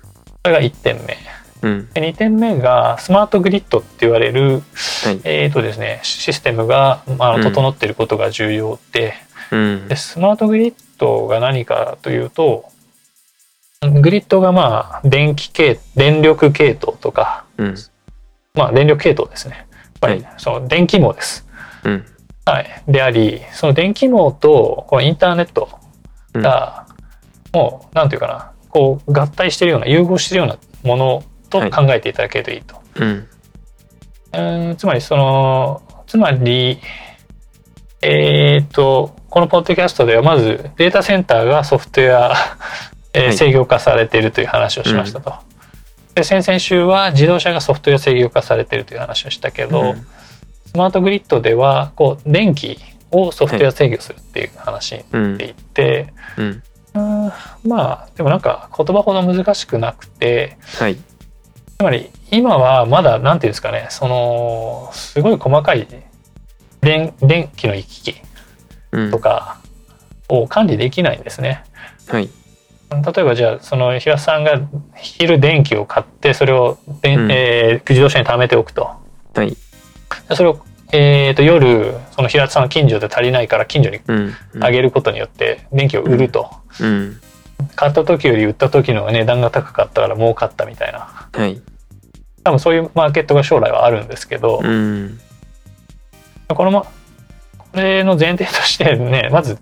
[0.44, 1.18] それが1点目
[1.62, 1.90] うん。
[1.94, 4.64] で2点目がスマートグリッドって言われる、
[5.04, 5.22] はい。
[5.24, 9.14] えーとですね、システムが、まあ、うん整っていることが重要で,、
[9.52, 9.96] うんで。
[9.96, 12.66] スマートグリッドが何かというと
[13.82, 17.76] グリッドがまあ電気系電力系統とか、うん。
[18.54, 19.66] まあ、電力系統ですねやっ
[20.00, 21.48] ぱり、はその電気網です、
[21.84, 22.06] うん。
[22.46, 25.70] はい、でありその電気網とこのインターネット
[26.34, 26.88] うんが
[27.54, 32.82] もうなんていうかなこう合体しているような融合しているようなものとはい考えていただけるといいと。
[32.96, 33.28] うん。
[34.34, 36.80] うんつまりそのつまり
[38.02, 42.34] えっ、とこのポッドキャストではまずデータセンターがソフトウェア、
[43.14, 45.34] えーはい制御化されているという話をしましたと。
[46.16, 50.08] で先々週は自動車がソフトウェア制御化されているという話をしたけど、うん
[50.72, 52.78] スマートグリッドではこう電気
[53.12, 56.46] をソフトウェア制御するっていう話にうんなっていて、うん。
[56.46, 57.32] うん
[57.66, 60.96] まあでもなんか言葉ほど難しくなくてはい。
[60.96, 65.88] つまり今はまだなんていうんですかねそのすごい細かい
[66.80, 68.22] 電電気の行き来
[68.94, 69.20] うんと。
[69.20, 69.60] か
[70.30, 71.66] を管理できないんですね。
[72.08, 72.30] はい。
[72.90, 74.62] 例えばじゃあその平田さんが
[74.96, 78.90] 昼電気を買ってそれをで、うんえー自動車に貯めておくと。
[79.36, 79.58] はい。
[80.30, 80.60] でそれを、
[80.92, 84.34] えー、と夜その平田さんの近所で足りないから近所にうん。
[84.64, 86.50] あげることによって電気を売ると。
[86.80, 87.20] うん。
[87.76, 91.62] 買った時より売った時の値段が高かったから儲かったみたいなはい。
[92.44, 95.20] 多分そういうマーケットが将来はあるんですけど、うん。
[96.48, 99.58] このまこれの前提としてね まず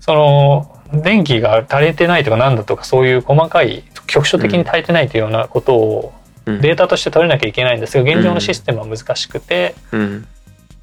[0.00, 6.21] その電気が足りてないとかなんだとかそういう細かい局所的に足りてないというようなことをうん。
[6.44, 10.26] データとして取れなきゃいけないんですが現状のシステムは難しくてうん。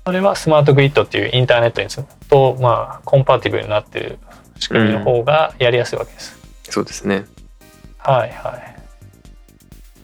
[0.05, 4.17] それはスマートグリッドっていうインターネットにつとまあコンパティブルになってる
[4.57, 6.37] 仕組みの方がやりやすいわけです。
[6.69, 7.25] そうですね。
[7.97, 8.75] はいはい。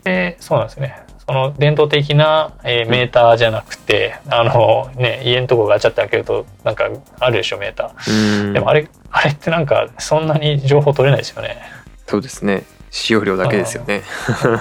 [0.03, 0.99] でそうなんですね。
[1.27, 6.87] その伝統的な、えーメーターじゃなくて、あのね家のとこガチャって開けるとなんか
[7.19, 8.43] あるでしょメーター。
[8.45, 8.53] うん。
[8.53, 11.57] でもあれあれってなんかそんなに情報取れないですよね。
[12.05, 12.63] そうですね。
[12.95, 14.03] 使用量だけですよね。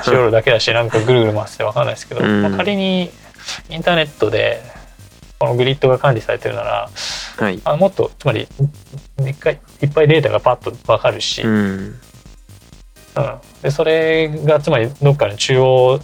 [0.03, 3.09] 使用量だけだしなんかぐるぐる回してわかんないですけど、うんまあ仮に
[3.71, 4.61] インターネットで
[5.39, 6.91] このグリッドが管理されてるなら
[7.37, 7.61] はい。
[7.65, 8.49] あもっとつまり
[9.21, 12.01] 一回いっぱいデータがパッとわかるし、うん。
[13.17, 16.01] うん、でそれがつまりどっかの中央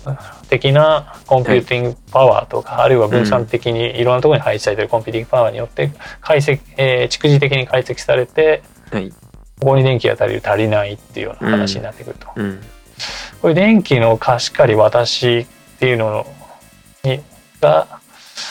[0.49, 5.91] 的なコンピューティングパワーとか、あるいは分散的にいろんなところに配置されてるコンピューティングパワーによって
[6.21, 8.63] 解析、えー逐次的に解析されて
[8.93, 9.13] はい。
[9.61, 12.61] ここに電気が足りる足りないっていうような話になってくると、うん。
[13.41, 15.47] これ電気の貸し借り渡し
[15.77, 16.27] っていうの
[17.05, 17.21] に
[17.61, 17.87] が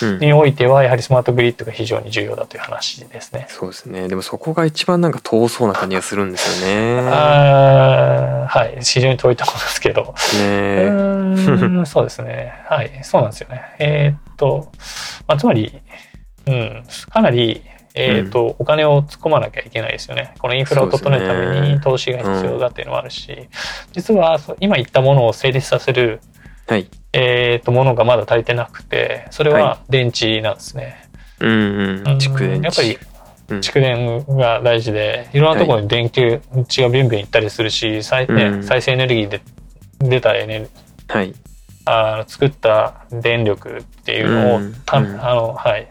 [0.03, 3.47] うんにおいてはやはりスマートグリッドが非常に重要だという話ですね。
[3.49, 10.13] そうですねでもそこが一番なんか遠そうな感じがするんですよねあーはい非常に遠いところですけど。
[10.35, 12.53] うねそうですね。
[12.67, 13.61] はい、そうなんですよね。
[13.79, 14.71] えーっと、
[15.27, 15.81] まあ、つまり、
[16.45, 17.61] うん、かなり、
[17.95, 20.33] えーっと、お金を突っ込まなきゃいけないですよね。
[20.39, 23.49] このインフラを整えるために投資が必要だっていうのもあるし、
[23.91, 26.21] 実はそう今言ったものを成立させる、
[26.67, 26.87] はい。
[27.13, 31.09] えーっと、ものがまだ足りてなくて、それはは電池なんですね。
[31.39, 32.03] うんうん。
[32.17, 32.65] 蓄電池。
[32.65, 32.97] やっぱり
[33.49, 33.59] うん。
[33.59, 38.63] 蓄電が大事で、いろんなところに電球値がビュンビュンいったりするし、再ねうん。
[38.63, 39.41] 再生エネルギーで
[39.99, 40.69] 出たエネル
[41.07, 41.33] はい。
[41.85, 44.75] あの作った電力っていうのを、うん。
[44.85, 45.25] たうん。
[45.25, 45.87] あのはい、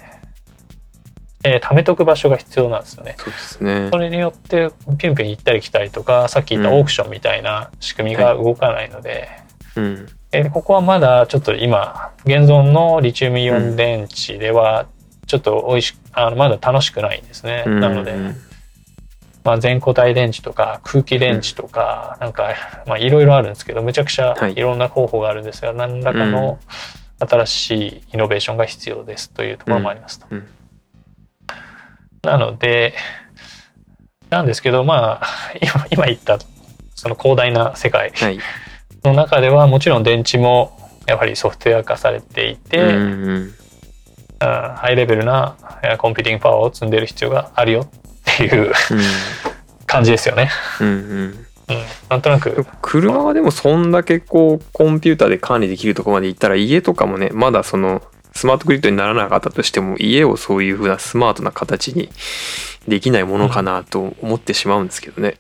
[1.49, 3.15] えー貯めとく場所が必要なんですよね。
[3.19, 3.89] そうですね。
[3.91, 9.29] それによってピュンピュン行ったり来たりとかさっき言ったオークションみたいな仕組みが動かないので、
[9.77, 10.07] うん。
[10.33, 14.87] えーここはまだちょっと今現存のリチウムイオン電池では
[15.27, 17.65] ちょっとおいしあのまだ楽しくないんですね。
[17.67, 17.81] うん。
[17.81, 18.15] なので、
[19.45, 22.55] まあ、全固体電池とか空気電池とか、なんか
[22.87, 24.53] まあいろいろあるんですけどむちゃくちゃはい。
[24.53, 26.59] いろんな方法があるんですが、何らかの
[27.21, 30.27] 新しいイノベーションが必要ですというところもありますと。
[30.31, 30.47] うん
[32.23, 32.95] なので
[34.31, 35.27] なんですけどまあ
[35.61, 36.39] 今今言った
[36.95, 38.39] その広大な世界はい。
[39.05, 40.77] の中ではもちろん電池も
[41.07, 43.55] やはりソフトウェア化されていて、うんうんうん。
[44.41, 47.89] ハイレベルなえーコンピューティングパワーを積んでる必要があるよっ
[48.25, 48.73] ていう
[49.87, 50.51] 感じですよね。
[50.81, 50.95] うんうん。
[51.71, 52.67] うん、なんとなく。
[52.83, 62.11] 車はでもそんだけこうコンピューターで管理できるところまで行ったら家とかもねまだそのスマートグリッドにならなかったとしても家をそういう風なスマートな形に
[62.87, 65.37] できないものかなと思ってしまうんですけどね。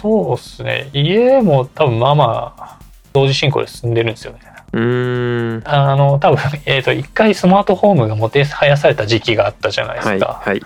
[0.00, 0.90] そうですね。
[0.92, 2.78] 家も多分まあまあ
[3.12, 4.40] 同時進行で進んでるんですよね。
[4.72, 5.62] うーん。
[5.64, 10.62] あの多分、えー、と一回スマートホームがもてはやされた時期があったじゃないですはいか、はい。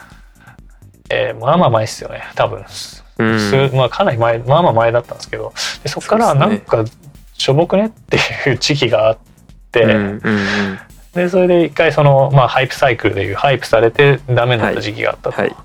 [1.11, 2.64] えーまあまあ前ですよね多分、
[3.18, 3.38] うん。
[3.38, 5.53] すまあ、かなり前まあまあ前だったんですけど。
[5.83, 6.85] でそこからなんか
[7.33, 8.18] しょぼくねって
[8.51, 9.32] いう時期があって、
[11.15, 15.41] でそれで一回その、まあ、ハイプサイクルでいうハイプされてダメになった時期があったと。
[15.41, 15.57] はい。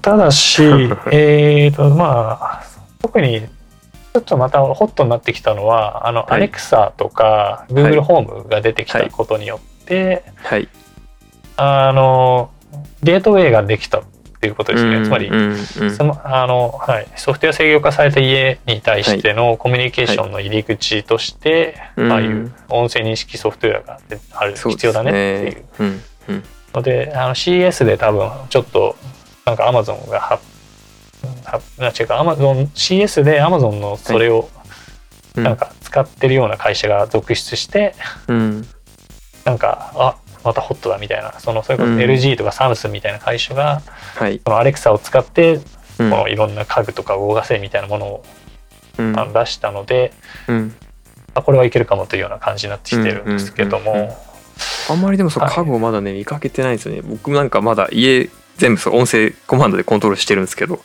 [0.00, 0.62] ただし
[1.12, 2.62] えーとまあ
[3.02, 6.32] 特にちょっとまたホットになってきたのはあの、はい。
[6.32, 10.68] アレクサとか Google ホームが出てきたことによって、はい。
[11.56, 12.50] あの
[13.02, 14.02] ゲートウェイができた
[14.42, 15.30] っていうことですね、つまり、
[15.96, 22.12] そのあのはい、ソフトウェア制御化された家に対してのコミュニケーションの入り口として、うん。
[22.12, 24.00] ああいう音声認識ソフトウェアが
[24.32, 25.54] ある必要だねっていう。
[25.54, 26.44] ですねうんうん。
[26.74, 28.96] のであの CS で多分ちょっと
[29.46, 30.40] なんか Amazon がは
[31.44, 34.48] はな違うか Amazon CS で Amazon のそれを
[35.36, 35.44] うん。
[35.44, 37.94] なんか使ってるような会社が続出して、
[38.26, 38.66] うん。
[39.44, 41.98] なんかあまたホットだみたいなそのそれこそうん。
[41.98, 43.82] LG とかサムスンみたいな会社が
[44.16, 44.38] はい。
[44.40, 45.60] このアレクサを使って
[45.98, 46.10] うん。
[46.10, 48.24] このいろんな家具とか動かせみたいなものを
[48.98, 49.18] うん。
[49.18, 50.12] あの出したので、
[50.48, 50.74] うん。
[51.34, 54.14] あこれはいけるかもというような感じになってきてるんですけども、うんうんうん
[54.90, 55.54] あんまりでもそうはい。
[55.54, 57.00] 家具をまだね見かけてないんですよね。
[57.02, 58.28] 僕なんかまだ家
[58.58, 60.80] 全部そう音声コマンドでコントロールしてるんですけど。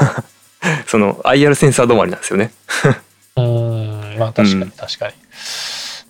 [0.86, 2.52] その IR センサー止まりなんですよね。
[3.36, 4.60] うーんまあ確かうん。
[4.60, 5.14] に確かに、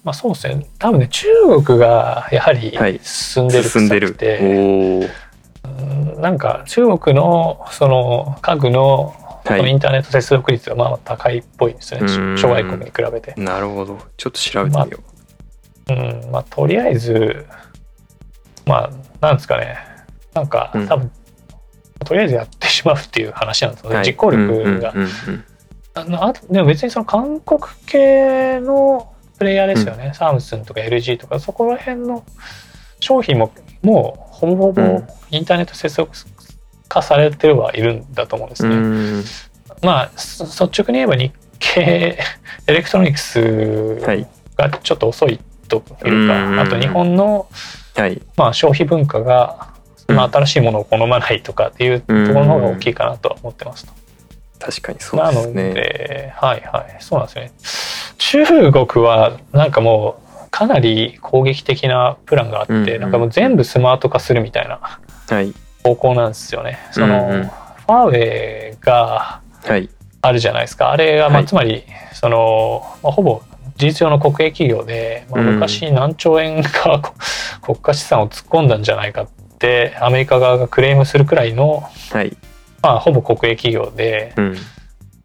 [0.07, 0.65] まあそうですね。
[0.79, 1.27] 多分ね中
[1.65, 3.01] 国がやはりはい。
[3.03, 4.47] 進んでるくて、お
[5.01, 9.17] おうんなんか中国のその家具の
[9.67, 12.39] インターネット接続率がまあ高いっぽいですね、うん。
[12.39, 13.35] 諸外国に比べて。
[13.37, 13.99] なるほど。
[14.17, 15.01] ちょっと調べてみよ
[15.89, 15.93] う。
[16.29, 16.31] ん。
[16.31, 17.45] まあ、とりあえず
[18.65, 18.91] まあ
[19.21, 19.77] なんですかね。
[20.35, 20.87] なんかうん。
[20.87, 21.11] 多分、
[22.05, 24.07] とりあえずやってしまうっていう話なんですよう、ね、はい。
[24.07, 24.95] 実行力が。
[25.95, 32.25] あのあとでも別にその韓国系のプレイヤーですよね、サムスンとか LG とかそこら辺の
[33.01, 35.07] 商品ももうほぼほぼうん。
[35.31, 36.11] インターネット接続
[36.89, 38.77] 化されてはいるんだと思うんですね。
[38.77, 39.25] うん。
[39.83, 42.19] まあそ率直に言えば日系
[42.67, 44.27] エレクトロニクスはい
[44.57, 46.09] がちょっと遅いというか、う
[46.55, 46.61] ん。
[46.61, 47.47] あと日本の、
[47.95, 48.21] はい。
[48.37, 49.69] まあ、消費文化が、
[50.09, 50.33] まあ、うん。
[50.33, 53.93] 新しいものを好まないとかっていうところの方が大きいかなとは思ってますと。
[54.59, 55.75] 確かにそうなのですね。
[55.75, 57.53] で、はいはい、そうなんですよね。
[58.19, 65.53] 中国はなんかもうかなり攻撃的なプランがあって、うんうんなんかもう全部スマート化するみたいなはい。
[65.85, 66.79] 方向なんですよね。
[66.93, 67.43] その、うんうん。
[67.45, 69.89] ファーウェイがはい。
[70.23, 70.91] あるじゃないですか。
[70.91, 71.47] あれが、まあ、はい。
[71.47, 71.85] つまり
[72.15, 73.43] その、まあ、ほぼ
[73.77, 77.13] 事実上の国営企業で、まあ、うん昔何兆円かこ
[77.75, 79.29] 国家資産を突っ込んだんじゃないかっ
[79.59, 82.37] てアメリカ側がクレームするくらいの、はい
[82.83, 84.57] まあ、ほぼ国営企業で、うん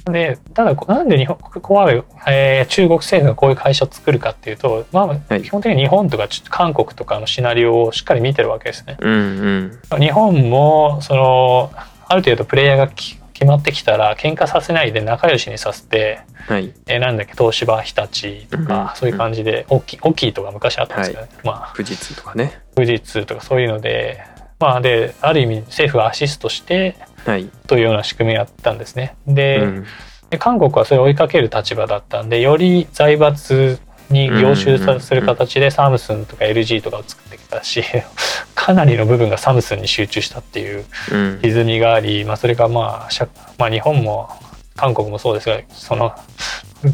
[0.05, 1.91] でただなんで日本ここは、
[2.27, 5.43] えー中国政府がこういう会社を作るかっていうと、まあ、はい。
[5.43, 8.97] 基本的に日本とかち韓国とかのシナリオをしっかり見てるわけですね。
[8.99, 9.99] うんうん。
[9.99, 11.71] 日本もその
[12.07, 16.73] ある程度プレイヤーがき決まってきたら喧嘩させないで仲良しにさせて、はい。
[16.87, 22.59] えーなんだっけ東芝日立とか、うんそういう感じで大きい大きいとか昔あったんですけどね、まあ富士通とかね。
[22.75, 24.23] 富士通とかそういうので
[24.61, 26.95] まあである意味政府がアシストして
[27.25, 29.15] はい、というような仕組みをやったんですね。
[29.27, 29.85] で,、うん。
[30.29, 37.83] で韓国はそれを追いかける立場だったんでより財閥に凝集さする形でサムスンとか LG とかを作ってきたし
[38.55, 41.39] かなりの部分がサムスンに集中したっていううん。
[41.41, 44.29] 歪みがあり、まあ、それがまあ社、まあ、日本も
[44.75, 46.13] 韓国もそうですがその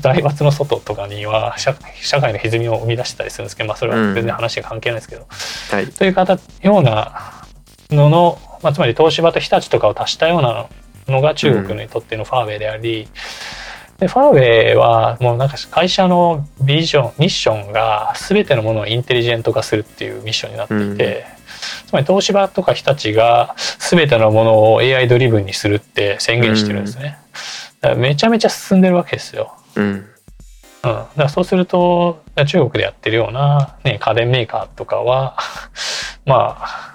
[0.01, 5.25] 財閥の外とかには社社会の歪みを生み出してたりするんですけど、まあ、それは全然話が関係ないですけど、
[5.71, 5.87] はい。
[5.87, 7.36] という形ような
[7.91, 10.67] のの、まあ、つまり東芝と日立とかを足したような
[11.07, 13.07] のが中国にとってのファーウェイであり、
[13.99, 21.25] でファーウェイはもうなんか会社のビジョンミッションが全てのものをインテリジェント化するっていうミッションになっていて、
[21.87, 27.17] つまり東芝とか日立が全てのものを AI ドリブンにするって宣言してるんですね。
[27.81, 29.55] だからめちゃめちゃ進んでるわけですよ。
[29.75, 30.03] うんうん、
[30.83, 35.37] だからそうすると中国でやってるような、ね、家電メーカーとかは
[36.25, 36.86] まあ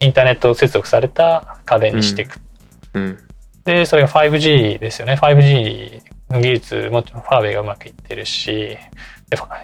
[0.00, 2.38] インターネット接続された家電にしていく。
[2.94, 3.18] うん。
[3.64, 5.14] でそれが 5G ですよね。
[5.14, 8.76] 5G の技術もファーウェイがうまくいってるし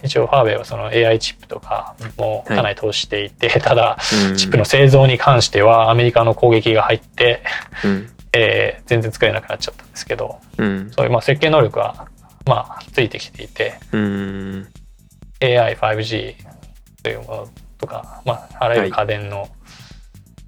[0.03, 4.37] 一応ファーウェイはその AI チップとかもかなり投資していて、 ただうん。
[4.37, 7.43] チップの製造に関してはアメリカの攻撃が入って、
[7.85, 8.11] うん。
[8.33, 10.91] えー全然作れなくなっちゃったんですけどうん。
[10.91, 12.07] そういうまあ設計能力は
[12.47, 14.68] まあついてきていてうん。
[15.41, 16.35] AI5G
[17.03, 19.49] というものとか、まあ、あらゆる家電の、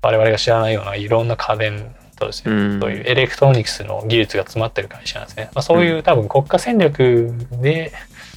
[0.04, 2.80] 我々が知らないようないろんな家電とですね、うん。
[2.80, 5.50] そういうエレクトロニクスの技術が詰まってる会社なんですね。
[5.54, 7.32] まあ、そういう多分国家戦略
[7.62, 7.92] で、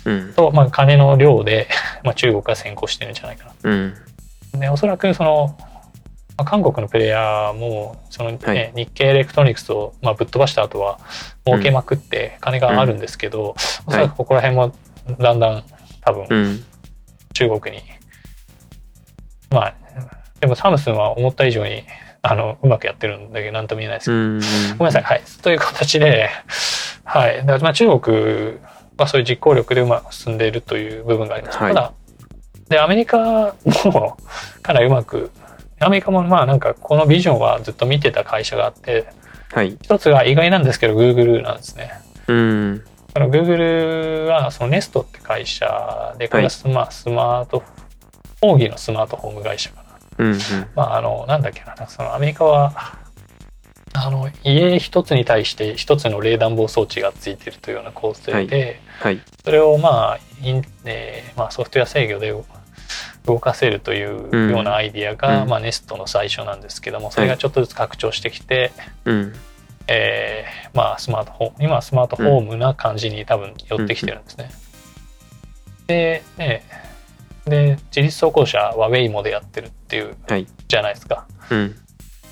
[0.05, 0.33] うん。
[0.33, 1.67] と、まあ、金の量で、
[2.03, 3.93] まあ、中国が先行してるんじゃないかうん。
[4.53, 4.59] な。
[4.59, 5.57] でおそらくその、
[6.37, 8.71] まあ、韓国のプレイヤーもその、ねはい。
[8.75, 10.99] 日系エレクトロニクスを、まあ、ぶっ飛ばした後は
[11.45, 13.55] 儲けまくって金があるんですけど、
[13.85, 14.73] おそらくここら辺も
[15.19, 15.63] だんだん
[16.01, 16.65] 多分うん。
[17.33, 17.83] 中国に
[19.49, 19.73] まあ
[20.39, 21.83] でもサムスンは思った以上に
[22.21, 24.77] あのうまくやってるんだけど何とも言えないですけど、うん。
[24.77, 25.03] ごめんなさい。
[25.03, 25.23] はい。
[25.41, 26.29] という形で
[27.03, 27.37] はい。
[27.37, 28.59] だからまあ中国
[28.97, 31.73] はそういう実行力でうまく進んでいるという部分があります、はい。
[31.73, 31.93] ただ
[32.69, 34.17] でアメリカも
[34.61, 35.31] かなりうまく
[35.79, 39.07] アメリカもまあなんかこのビジョンはずっと見てた会社があって
[39.51, 39.77] はい。
[39.81, 41.91] 一つが意外なんですけど Google なんですね。
[42.27, 42.83] うん。
[43.13, 47.63] あの Google はその Nest って会社でこれはスマ,、スマート
[48.41, 49.71] 講義のスマートホーム会社
[50.17, 50.39] うん
[50.75, 52.97] まあ、あの、なんだっけな、そのアメリカは、
[53.93, 59.21] あの、家一つに対して一つの冷暖房装置がついてるというような構成で、はい。
[59.43, 62.33] それをまあ、インえーまあ、ソフトウェア制御で
[63.25, 65.49] 動かせるというようなアイディアが、うん。
[65.49, 68.71] まあ、ネストの最初なんですけども、それがちょっとずつ拡張してきて、
[69.05, 69.33] うん。
[69.87, 74.51] えーまあ、スマートフォーム、今はスマートフォームな感じに多分寄ってきてるんですね。
[75.87, 76.63] で、ね、
[77.47, 80.47] で、自立走行車は Waymo でやってるっていうはい。
[80.67, 81.27] じゃないですか。
[81.49, 81.75] うん。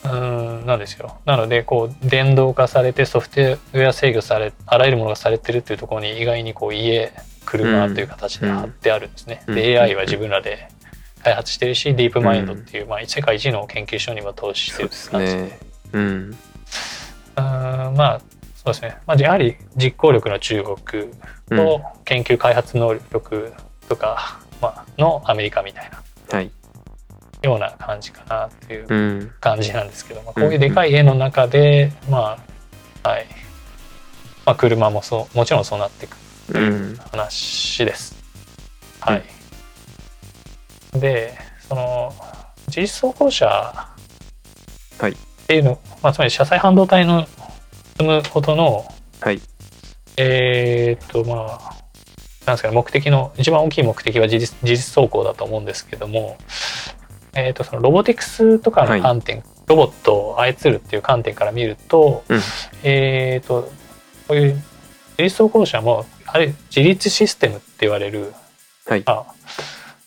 [0.04, 1.20] うーんなんですよ。
[1.26, 7.12] なのでこう電動化されてソフトウェア制御されあらゆるものがされてるっていうところに意外にこう家
[7.46, 9.44] 車という形で貼ってあるんですね。
[9.48, 9.56] うん。
[9.56, 10.68] で AI は自分らで
[11.24, 15.60] 開発してるし、ディープマインドっていう、まあ、世界一の研究所にも投資してるそうです感じね。
[15.94, 16.04] うん。
[16.04, 18.20] うーんまあ
[18.56, 21.04] そうですね、まあ、やはり実行力の中国
[21.52, 21.58] うん。
[21.58, 23.54] と研究開発能力
[23.88, 24.45] とか、まあ
[24.98, 26.38] のアメリカみたいな。
[26.38, 26.52] はい。
[27.44, 29.32] ような感じかなっていううん。
[29.40, 32.38] 感じなんですけど、まあ、こういうでかい絵の中で、ま
[33.04, 33.28] あはい。
[34.46, 36.18] まあ、車もそうもちろんそうなっていく
[37.12, 38.16] 話です。
[39.00, 39.24] はい、
[41.00, 41.38] で
[41.68, 42.14] その
[42.68, 45.12] 自立走行車はい。
[45.12, 45.16] っ
[45.48, 47.28] ていうの、まあ、つまり車載半導体の
[47.98, 48.86] 積むことの
[49.20, 49.42] はい。
[50.18, 51.85] えーっとまあ
[52.46, 56.38] なんですかね目的の一番大きい目的は自立自立走行だと思うんですけども、
[57.34, 62.40] えーっとそのロボティクスとかの観点、ロボットを操るっていう観点から見ると,、うん。
[62.84, 63.72] えーっと
[64.28, 68.34] こういう自立走行車もあれ自立システムって言われる、
[68.86, 69.04] はい。
[69.06, 69.26] あ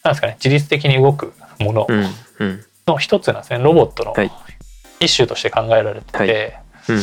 [0.05, 1.87] なんですかね自律的に動くもの
[2.87, 4.31] の一つなんですねロボットのはい。
[5.01, 6.29] 一種として考えられてて、はい。
[6.89, 6.99] うん。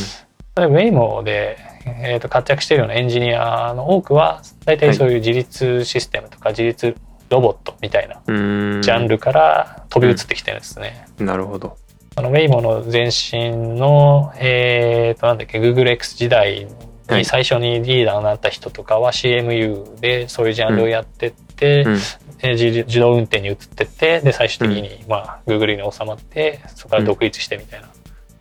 [0.56, 6.96] 例えば Waymo で、えー、と活躍しているようなエンジニアの多くは大体そういう自立システムとか自立
[7.30, 8.82] ロボットみたいなうん。
[8.82, 11.06] ジャンルから飛び移ってきてるんですね。
[11.18, 11.76] なるほど。
[12.14, 16.66] その Waymo の前身の、えー、となんだっけ GoogleX 時代
[17.10, 21.98] に最初にリーダーになった人とかは CMU でそういうジャンルをやってって、うん。
[22.38, 27.88] で自自動運転に移ってってで最終的に、まあ Google に収まってそこから独立してみたいな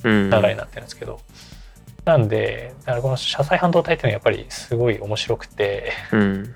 [0.04, 0.30] うん。
[0.30, 1.20] 流れになってるんですけど、
[2.06, 5.92] なんでだからこの車載半導体っていうのはやっぱりすごい面白くて。
[6.12, 6.56] うん。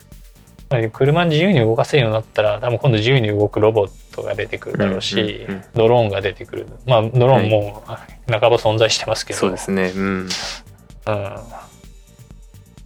[0.93, 6.67] 車自由に動かせるようになったら多分今度自由に動くロボットが出てくるだろうし、うんうんうんドローンが出てくる。
[6.85, 9.91] まあドローンも半ば存在してますけど、そうですね。
[9.95, 10.29] うん。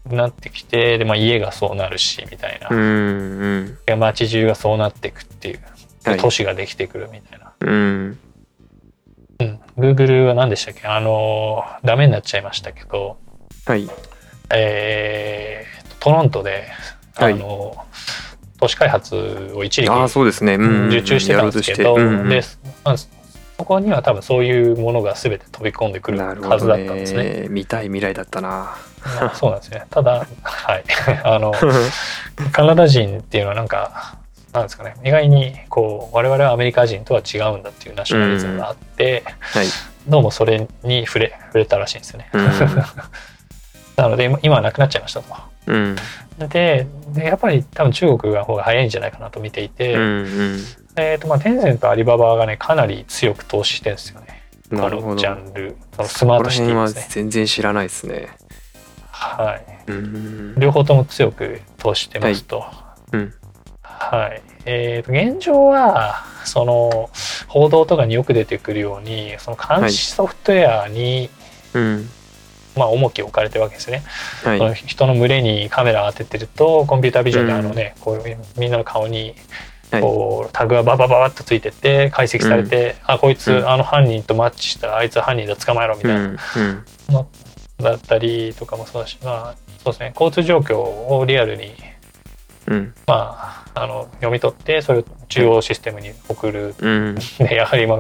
[0.06, 3.78] うん、なってきてで、まあ、家がそうなるしみたいな、うんうん。
[3.86, 5.60] で街中がそうなっていくっていう。
[6.06, 6.18] はい。
[6.20, 8.20] 都市ができてくるみたいな、うん
[9.44, 10.88] うん、Google は何でしたっけ？
[10.88, 13.18] あのダメになっちゃいましたけど。
[13.66, 13.90] はい。
[14.52, 16.66] えートロントで
[17.16, 17.36] あはい。
[17.36, 17.78] の、
[18.60, 20.56] 都市開発を一時期ああそうですね。
[20.56, 22.30] うん受注してたんですけど、やろうんうん。
[22.30, 22.42] で
[22.84, 23.08] まあそ
[23.66, 27.24] こには多分そういうものが全て飛び込んでくるはずだどったんですね。
[27.44, 27.48] ね。
[27.50, 28.76] 見たい未来だったな。
[29.22, 29.86] まあそうなんですね。
[29.90, 30.84] ただ、はい。
[31.24, 31.54] あの、
[32.52, 34.18] カナダ人っていうのはなんか、
[34.54, 39.66] なんですかね、意外にこう、我々はアメリカ人とは違うんだっていうナショナリズムがあって、はい
[40.08, 42.30] どうもそれに触れ、触れたらしいんですよね。
[42.34, 42.44] うん
[43.96, 45.36] なので、今今はなくなっちゃいましたと。
[45.68, 45.96] うん
[46.50, 50.60] で、でやっぱり多分中国の方が早いんじゃないかなと見ていて、うん
[50.96, 54.42] えっ、と、まあ、テンセント、アリババがね、かなり強く投資してるんですよね。
[54.72, 57.06] うんなるほどこのジャンル、そのスマートシティですね。
[57.10, 58.28] 全然知らないですね
[59.12, 59.92] はい。
[59.92, 62.66] うん両方とも強く投資してますと。
[63.12, 63.34] うん
[64.16, 64.42] はい。
[64.66, 67.10] えー、と現状はその
[67.48, 71.30] 報道とかによく出てくるようにその監視ソフトウェアに、
[71.74, 72.10] うん。
[72.76, 74.04] まあ、重きを置かれてるわけですね、
[74.44, 74.58] はい。
[74.58, 79.36] その人の群れにカメラを当ててるとコンピュータービジョンであのね、こうみんなの顔に
[79.92, 80.02] はい。
[80.02, 83.70] こうタグがババババッとついてって解析されて、あこいつ、うん。
[83.70, 86.32] あの犯人とマッチしたらあいつ犯人だ捕まえろみたいな、うん。
[86.32, 86.36] うん。
[87.78, 90.14] だったりとかもそうだしまあそうですね。
[90.20, 91.76] 交通状況をリアルに
[92.68, 92.94] うん。
[93.08, 96.76] まあ、あの読み取ってそれを中央システムに送る。
[96.80, 97.16] うん。
[97.40, 97.98] でやはり今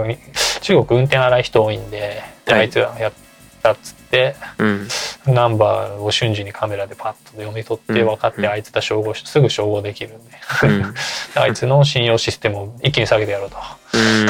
[0.61, 2.61] 中国運転荒い人多いんでではい。
[2.61, 3.14] あいつがやっ
[3.61, 4.88] たっつってうん。
[5.28, 8.07] ナンバーを瞬時にカメラでパッと読み取ってうん。
[8.07, 10.32] 分かってあいつだ照合しすぐ照合できるんで。
[10.64, 10.93] うん。
[11.36, 13.57] あいつの信用システムを一気に下げてやろうと。
[13.93, 14.28] うん。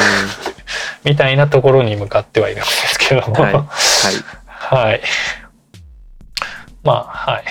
[1.04, 3.34] みたいなところに向かってはいるんですけども。
[3.34, 3.54] はい。
[3.54, 3.66] はい。
[4.58, 5.02] はい。
[6.84, 7.44] まあ、はい。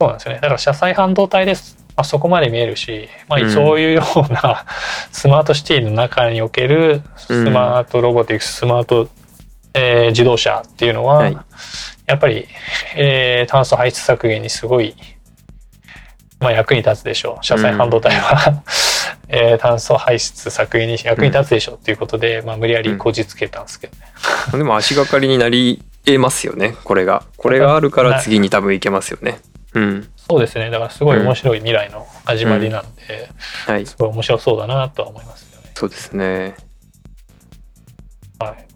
[0.00, 0.40] そうなんですよね。
[0.40, 1.76] だから車載半導体です。
[1.94, 4.64] まあ、そこまで見えるし、まあ、うんそういうような
[5.12, 9.08] スマートシティの中におけるスマートロボティクス、スマート、
[9.74, 11.36] えー自動車っていうのは、はい
[12.06, 12.48] やっぱり、
[12.96, 14.96] えー炭素排出削減にすごい、
[16.40, 17.44] まあ、役に立つでしょう。
[17.44, 18.62] 車載半導体は、
[19.28, 24.06] えー炭素排出削減に役に立つでしょうっていうことで、まあ、無理やりこじつけたんですけどね。
[24.52, 29.38] でも足がかりになり得ますよねこれがこれがあるから次に多分いけますよね
[29.74, 30.70] うんそうですね。
[30.70, 33.30] だからすごい面白い未来の始まりなんで、
[33.66, 35.70] はいすごい面白そうだなとは思いますよね。
[35.74, 36.56] そうですね
[38.38, 38.66] はい。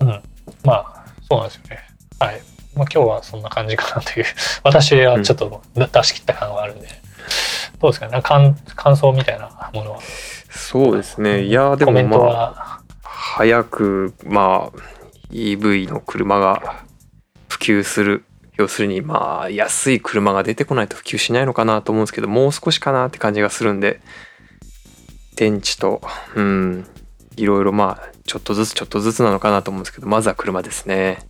[0.00, 0.22] うん。
[0.64, 1.78] まあ、そうなんですよね。
[2.18, 2.40] はい。
[2.74, 4.26] まあ今日はそんな感じかなという。
[4.64, 6.88] 私はちょっと出し切った感はあるんで。
[7.80, 8.22] どうですかね？
[8.22, 10.00] 感感想みたいなものは？
[10.50, 12.80] そうですねいやでもまあは？
[13.02, 14.78] 早くまあ
[15.30, 16.84] EV の車が
[17.48, 18.24] 普及する
[18.56, 24.00] 要するにまあ安い車が出てこないと普及しないのかなと思うんですけどもう少しかなって感じがするんで
[25.36, 26.00] 電池と
[26.34, 26.86] うん
[27.36, 31.26] いろいろまあちょっとずつちょっとずつなのかなと思うんですけどまずは車ですね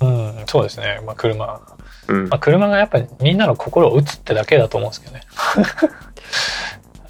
[0.00, 0.06] う
[0.42, 1.00] ん、そうですね。
[1.04, 1.60] まあ車。
[2.06, 5.22] うんまあ車がやっぱりみんなの心を打つってだけだと思うんですけどね。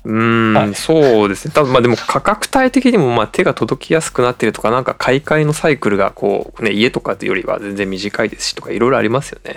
[0.04, 0.74] うん、はい。
[0.74, 1.54] そうですね。
[1.54, 9.56] 多分まあでも価格帯的にもまあ手が届きやすくなってるとかなんか買い替えのサイクルがこうね家とかよりは全然短いですしとかいろいろありますよね。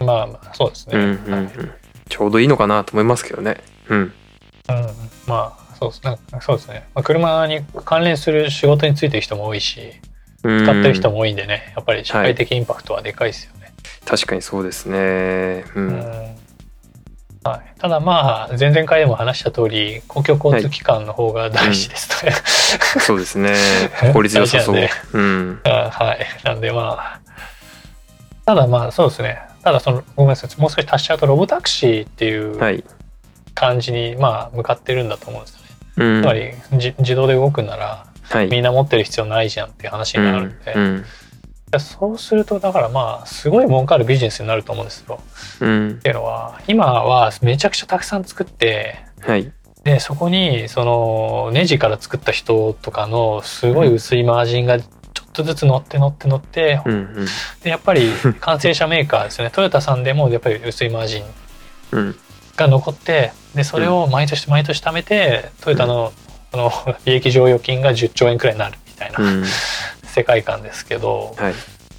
[0.00, 0.98] まあまあ、そうですね。
[0.98, 1.72] うんうんうん。
[2.08, 3.58] ちょうどいいのかなと思いますけどね。
[3.88, 3.98] うん。
[3.98, 4.12] うん、
[5.26, 6.18] まあそうですね。
[6.40, 6.88] そうですね。
[6.94, 9.92] まあ、車に関連する仕事についてる人も多いし、
[10.42, 13.72] 使使ってる人も多いんでね、やっぱり社会的インパクトはでかいですよね。
[14.04, 15.64] 確かにそうですね。
[15.74, 16.36] ううんん
[17.42, 22.32] はい、ただまあ前々回でも話した通り公共交通機関の方が大事ですとね、
[23.00, 23.54] そうですね。
[24.12, 24.88] 効率良さそう。
[25.14, 25.60] うん。
[25.64, 26.26] あはい。
[26.44, 27.20] なんでまあ
[28.44, 29.40] ただまあそうですね。
[29.62, 30.60] ただそのごめんなさい。
[30.60, 32.84] もう少し足しちゃうとロボタクシーっていうはい。
[33.54, 35.66] 感じにまあ向かってるんだと思うんですよね、
[35.96, 36.22] うん。
[36.22, 38.48] つまりじ自動で動くならはい。
[38.48, 41.04] みんな持ってる必要ないじゃんっていう話になるんで、うん
[41.78, 45.20] そうするとだからまあすごい儲かるビジネスになると思うんですよ。
[45.60, 45.90] うん。
[45.90, 49.52] っていうのは今はめちゃくちゃたくさん作ってはい。
[49.84, 57.26] でそこにそのネジから作った人とかのすごい薄いマージンがちょっととずつ乗って乗って乗って、うんうん。
[57.62, 58.10] でやっぱり
[58.40, 59.50] 完成車メーカーですよね。
[59.54, 61.24] トヨタさんでもやっぱり薄いマージン
[61.92, 62.16] うん。
[62.56, 66.12] が残ってでそれを毎年毎年貯めてトヨタの
[66.50, 66.72] その
[67.06, 69.18] 利益剰余金が10兆円くらいになるみたいな。
[69.20, 69.44] うん
[70.10, 71.54] 世界観ですけど、はい。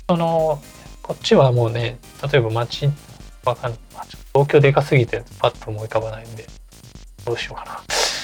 [0.10, 0.62] その
[1.02, 1.98] こっちはもうね
[2.32, 2.90] 例えば街
[3.46, 3.74] わかん
[4.34, 6.46] 東京でかすぎてパッと思い浮かばないんで
[7.26, 7.82] どうしようかな。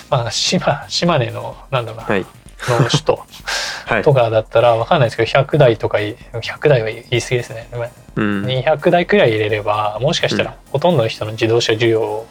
[0.10, 2.22] まあ島島根のなんだろうな、はい。
[2.22, 3.26] の首都
[3.88, 4.02] はい。
[4.04, 7.68] とかだったらわかんないですけど100台とかい100台は言い過ぎですね。
[8.16, 8.46] うん。
[8.46, 12.28] 200台くらい入れればもしかしたらほとんどの人の自動車需要を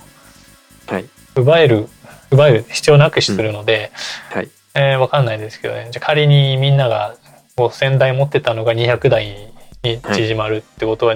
[0.86, 1.04] はい。
[1.34, 1.88] 奪える
[2.30, 3.90] 奪える必要なくするので、
[4.30, 4.48] はい。
[4.74, 5.88] えーわかんないですけどね。
[5.90, 7.14] じゃあ仮にみんなが
[7.56, 9.52] 5,000台持ってたのが200台
[9.82, 11.14] に縮まるってことは、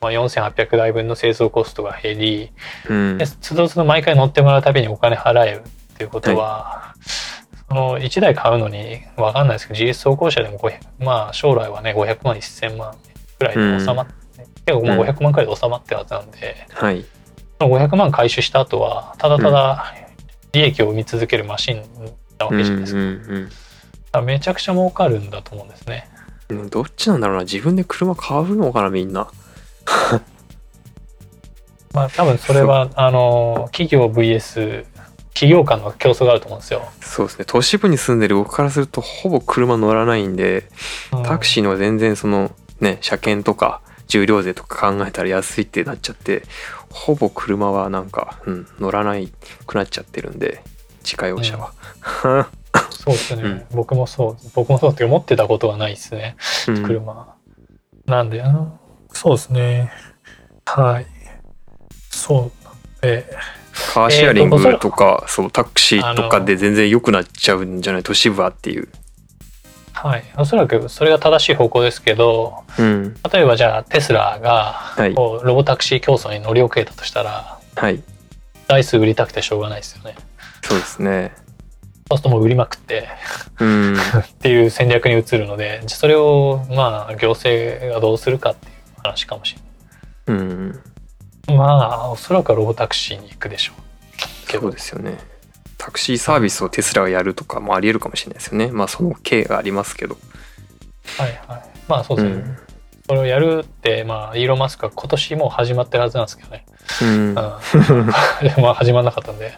[0.00, 2.50] まあ、4,800台分の製造コストが減り
[2.88, 3.18] うん。
[3.18, 5.62] でつどつど毎回乗ってもらうたびにお金払える
[5.94, 6.94] っていうことは、
[7.68, 12.96] その1台買うのにわかんないですけど自立走行車でも500まあ将来はね500万1,000万
[13.38, 14.12] くらいで収まって、
[14.66, 15.02] 結構まあうん。
[15.02, 16.66] 500万くらいで収まってるはずなんで。
[16.70, 17.04] はい。
[17.60, 19.94] その500万回収した後はただただ
[20.52, 21.82] 利益を生み続けるマシン
[22.38, 23.67] なわけじゃないですか,、うんだ
[24.12, 26.08] からめちゃくちゃ儲かるんだと思うんですね。
[26.12, 26.18] うん
[26.50, 27.42] うんどっちなんだろうな。
[27.44, 29.28] 自分で車買うのかなみんな。
[31.92, 34.84] まあ多分それはあの企業 VS
[35.34, 37.44] 企業間の競争があると思うんですよ、そうですね。
[37.46, 40.68] 都市部に住んでる僕からするとほぼ車乗らないんで
[41.12, 41.22] うん。
[41.22, 42.50] タクシーの全然その
[42.80, 46.42] ね車検とか重量税とか考えたら安いってなっちゃって
[46.90, 49.30] ほぼ車はなんか、うん、乗らない
[49.66, 50.62] くなっちゃってるんで
[51.02, 52.48] 自家用車は。
[52.90, 53.66] そうですね、うん。
[53.72, 54.36] 僕もそう。
[54.54, 56.36] 僕もそうっていうか持ってたことはないですね。
[56.68, 56.82] うん。
[56.82, 57.34] 車、
[58.06, 58.72] なんでうん
[59.12, 59.92] そうですね。
[60.66, 61.06] はい。
[62.10, 62.50] そ
[63.00, 63.24] うで。
[63.94, 68.02] カーシェアリングとか、そうタクシーとかで全然良くなっちゃうんじゃない？
[68.02, 68.88] 都市部はっていう。
[69.92, 70.24] はい。
[70.36, 73.14] おそらくそれが正しい方向ですけどうん。
[73.32, 75.14] 例えばじゃあテスラがい。
[75.14, 78.02] こうロボタクシー競争に乗り遅れたとしたらはい。
[78.66, 80.16] 台数売りたくてしょうがないですよね。
[80.62, 81.32] そうですね。
[82.10, 83.08] そうするともう売りまくって
[83.60, 90.70] うん っていう戦略に移るのでじゃあそれをまあ行政がどうするかっていう話かもしれうん
[91.46, 91.56] ない。
[91.56, 95.18] まあおそらくはロボタクシーに行くでしょうけそどうですよね。
[95.76, 98.68] タクシーサービスをテスラがやるとかもありえるかもしれないですよね。
[98.68, 100.18] まあその経がありますけど。
[101.18, 102.58] はいはいまあそうですね、うん
[103.10, 106.66] それをやるってまあイーロン・マスクは今年もう始まってるはずなんですけどね、
[107.02, 107.08] うん。
[107.08, 107.34] うん、
[108.62, 109.52] まあ始まんなかったんで、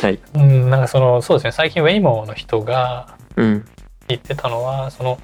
[0.00, 0.18] はい。
[0.34, 1.52] うん、なんかそのそうですね。
[1.52, 3.64] 最近ウェイモーの人がうん。
[4.08, 5.18] 言ってたのはその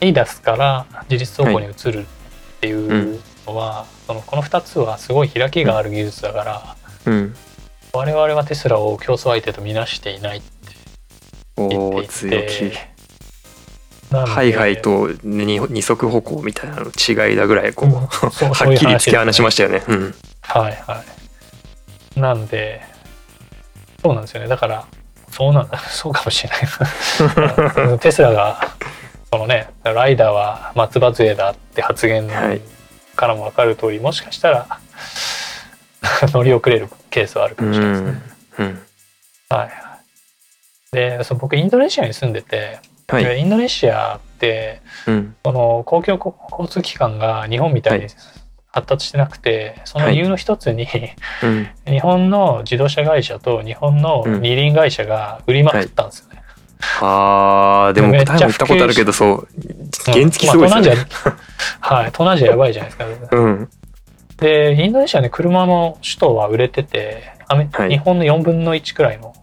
[0.00, 7.34] ADAS から自立走行に移るっていうのは、そのこの2つはすごい開きがある技術だから、うん。
[7.92, 10.48] 我々はテスラを競争相手とみなしていないって
[11.56, 12.72] 言ってい強て
[14.10, 19.82] ハイハイと二二足歩行みたいなの違いだぐらいこう、うん はっきり突き放しすましたよね。
[19.88, 20.14] うん。
[20.48, 21.04] はいは
[22.16, 22.80] いなんで
[24.02, 24.86] そうなんですよねだから
[25.30, 28.60] そうなんだ そうかもしれない テスラが
[29.30, 32.60] そのねライダーは松葉杖だって発言はい
[33.14, 34.66] からも分かる通りもしかしたら
[36.32, 38.10] 乗り遅れるケースはあるかうもしれないですね。
[38.10, 38.22] ん。
[38.58, 38.82] うん。
[39.48, 39.70] はいはい、
[40.92, 42.78] でそう僕インドネシアに住んでて、
[43.08, 43.24] はい。
[43.24, 45.34] でインドネシアってうん。
[45.44, 48.14] その公共交通機関が日本みたいにはい
[48.70, 50.86] 発達してなくて、その理由の一つに、
[51.42, 51.68] うん。
[51.86, 56.42] 日本の自動車会社と日本の二輪会社が売りまくったんですよね。
[57.00, 59.48] あーでもめっちゃタイも行ったことあるけどそう
[60.06, 61.06] 原付すごいですよね。
[61.80, 63.36] はい、東南アジアやばいじゃないですか。
[63.36, 63.68] うん。
[64.36, 69.34] で、インドネシアね、車の首都は売れてて、アメはい日本の4分の1くらいの、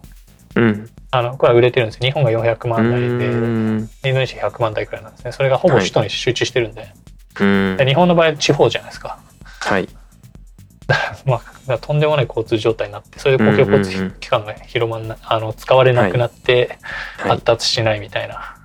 [0.54, 0.90] うん。
[1.10, 2.06] あの、これは売れてるんですよ。
[2.06, 3.78] 日本が400う万台で、イん。
[3.78, 5.32] ンドネシア100万台くらいなんですね。
[5.32, 6.88] それがほぼ首都に集中してるんで。
[7.40, 7.86] うんで。
[7.86, 9.18] 日本の場合は地方じゃないですか。
[9.60, 9.88] はい。
[11.26, 16.78] まあ、とんでもない交通状態になって、それで公共交通機関が広まんな、あの、使われなくなって、
[17.18, 17.44] はい発。
[17.44, 18.56] 達しないみたいな、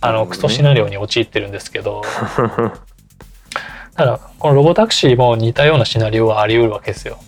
[0.00, 2.02] あの、なるほどねクソシナリオに陥ってるんですけど、
[3.96, 7.18] ただ、このロボタクシーも似たようなシナリオはあり得るわけですよ。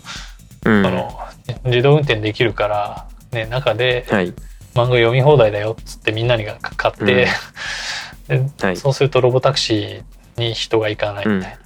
[0.65, 0.83] うん。
[0.83, 1.21] その
[1.65, 4.35] 自動運転できるから、ね、中ではい。
[4.75, 7.05] 漫画読み放題だよっつってみんなにが買って、
[8.29, 8.77] ではい。
[8.77, 10.03] そうするとロボタクシー
[10.37, 11.59] に人が行かないみたい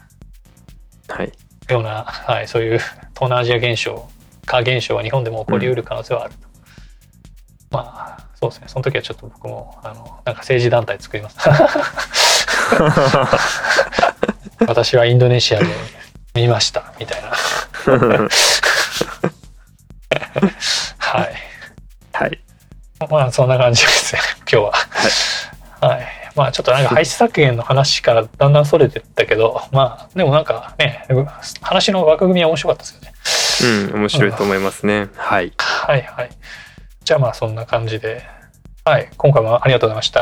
[1.09, 1.15] な。
[1.15, 1.33] はい。
[1.69, 4.09] ような、はい、そういう東南アジア現象
[4.47, 6.41] 化現象は日本でも起こりうる可能性はあると、
[7.71, 8.69] まあそうですね。
[8.69, 9.95] その時はちょっと僕もあの
[10.25, 11.39] なんか政治団体作ります。
[14.67, 15.67] 私はインドネシアで
[16.35, 17.31] 見ましたみたいな。
[20.99, 21.35] はい。
[22.13, 22.41] はい。
[23.09, 24.73] まあそんな感じですね今日は。
[25.81, 31.07] はい、ままあちょっとなんか排出削減の話からだんだんそれてったけどまあでもなんかね
[31.61, 33.91] 話の枠組みは面白かったですよね。
[33.93, 35.53] うん面白いと思いますね、はい。
[35.59, 36.31] はいはい。
[37.05, 38.23] じゃあまあそんな感じで。
[38.87, 40.21] はい今回もありがとうございました。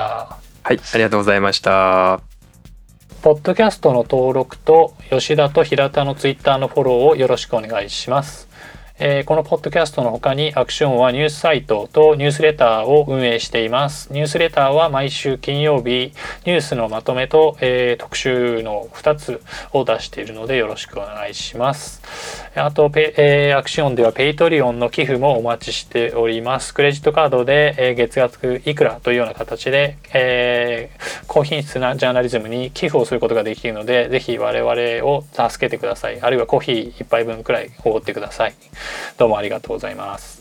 [0.64, 2.20] はいありがとうございました。
[3.22, 8.48] ポッドキャストの登録と吉田と平田のツイッターのフォローをよろしくお願いします
[9.00, 14.12] えー、このポッドキャストの他にアクシオンはニュースサイトとニュースレターを運営しています。
[14.12, 16.12] ニュースレターは毎週金曜日
[16.44, 19.40] ニュースのまとめと、えー、特集の2つ
[19.72, 22.02] を出しているのでよろしくお願いします。
[22.56, 26.74] あとペ、えー、アクシオンでは Patreon の寄付もお待ちしております。
[26.74, 30.90] クレジットカードで、え、月額いくらというような形で、え、
[31.28, 36.20] 高品質なジャーナリズムに寄付をすることができるので、ぜひ我々を助けてください。
[36.20, 38.54] あるいはコーヒー1杯分くらいおごってください。
[39.16, 40.37] どうもありがとうございます。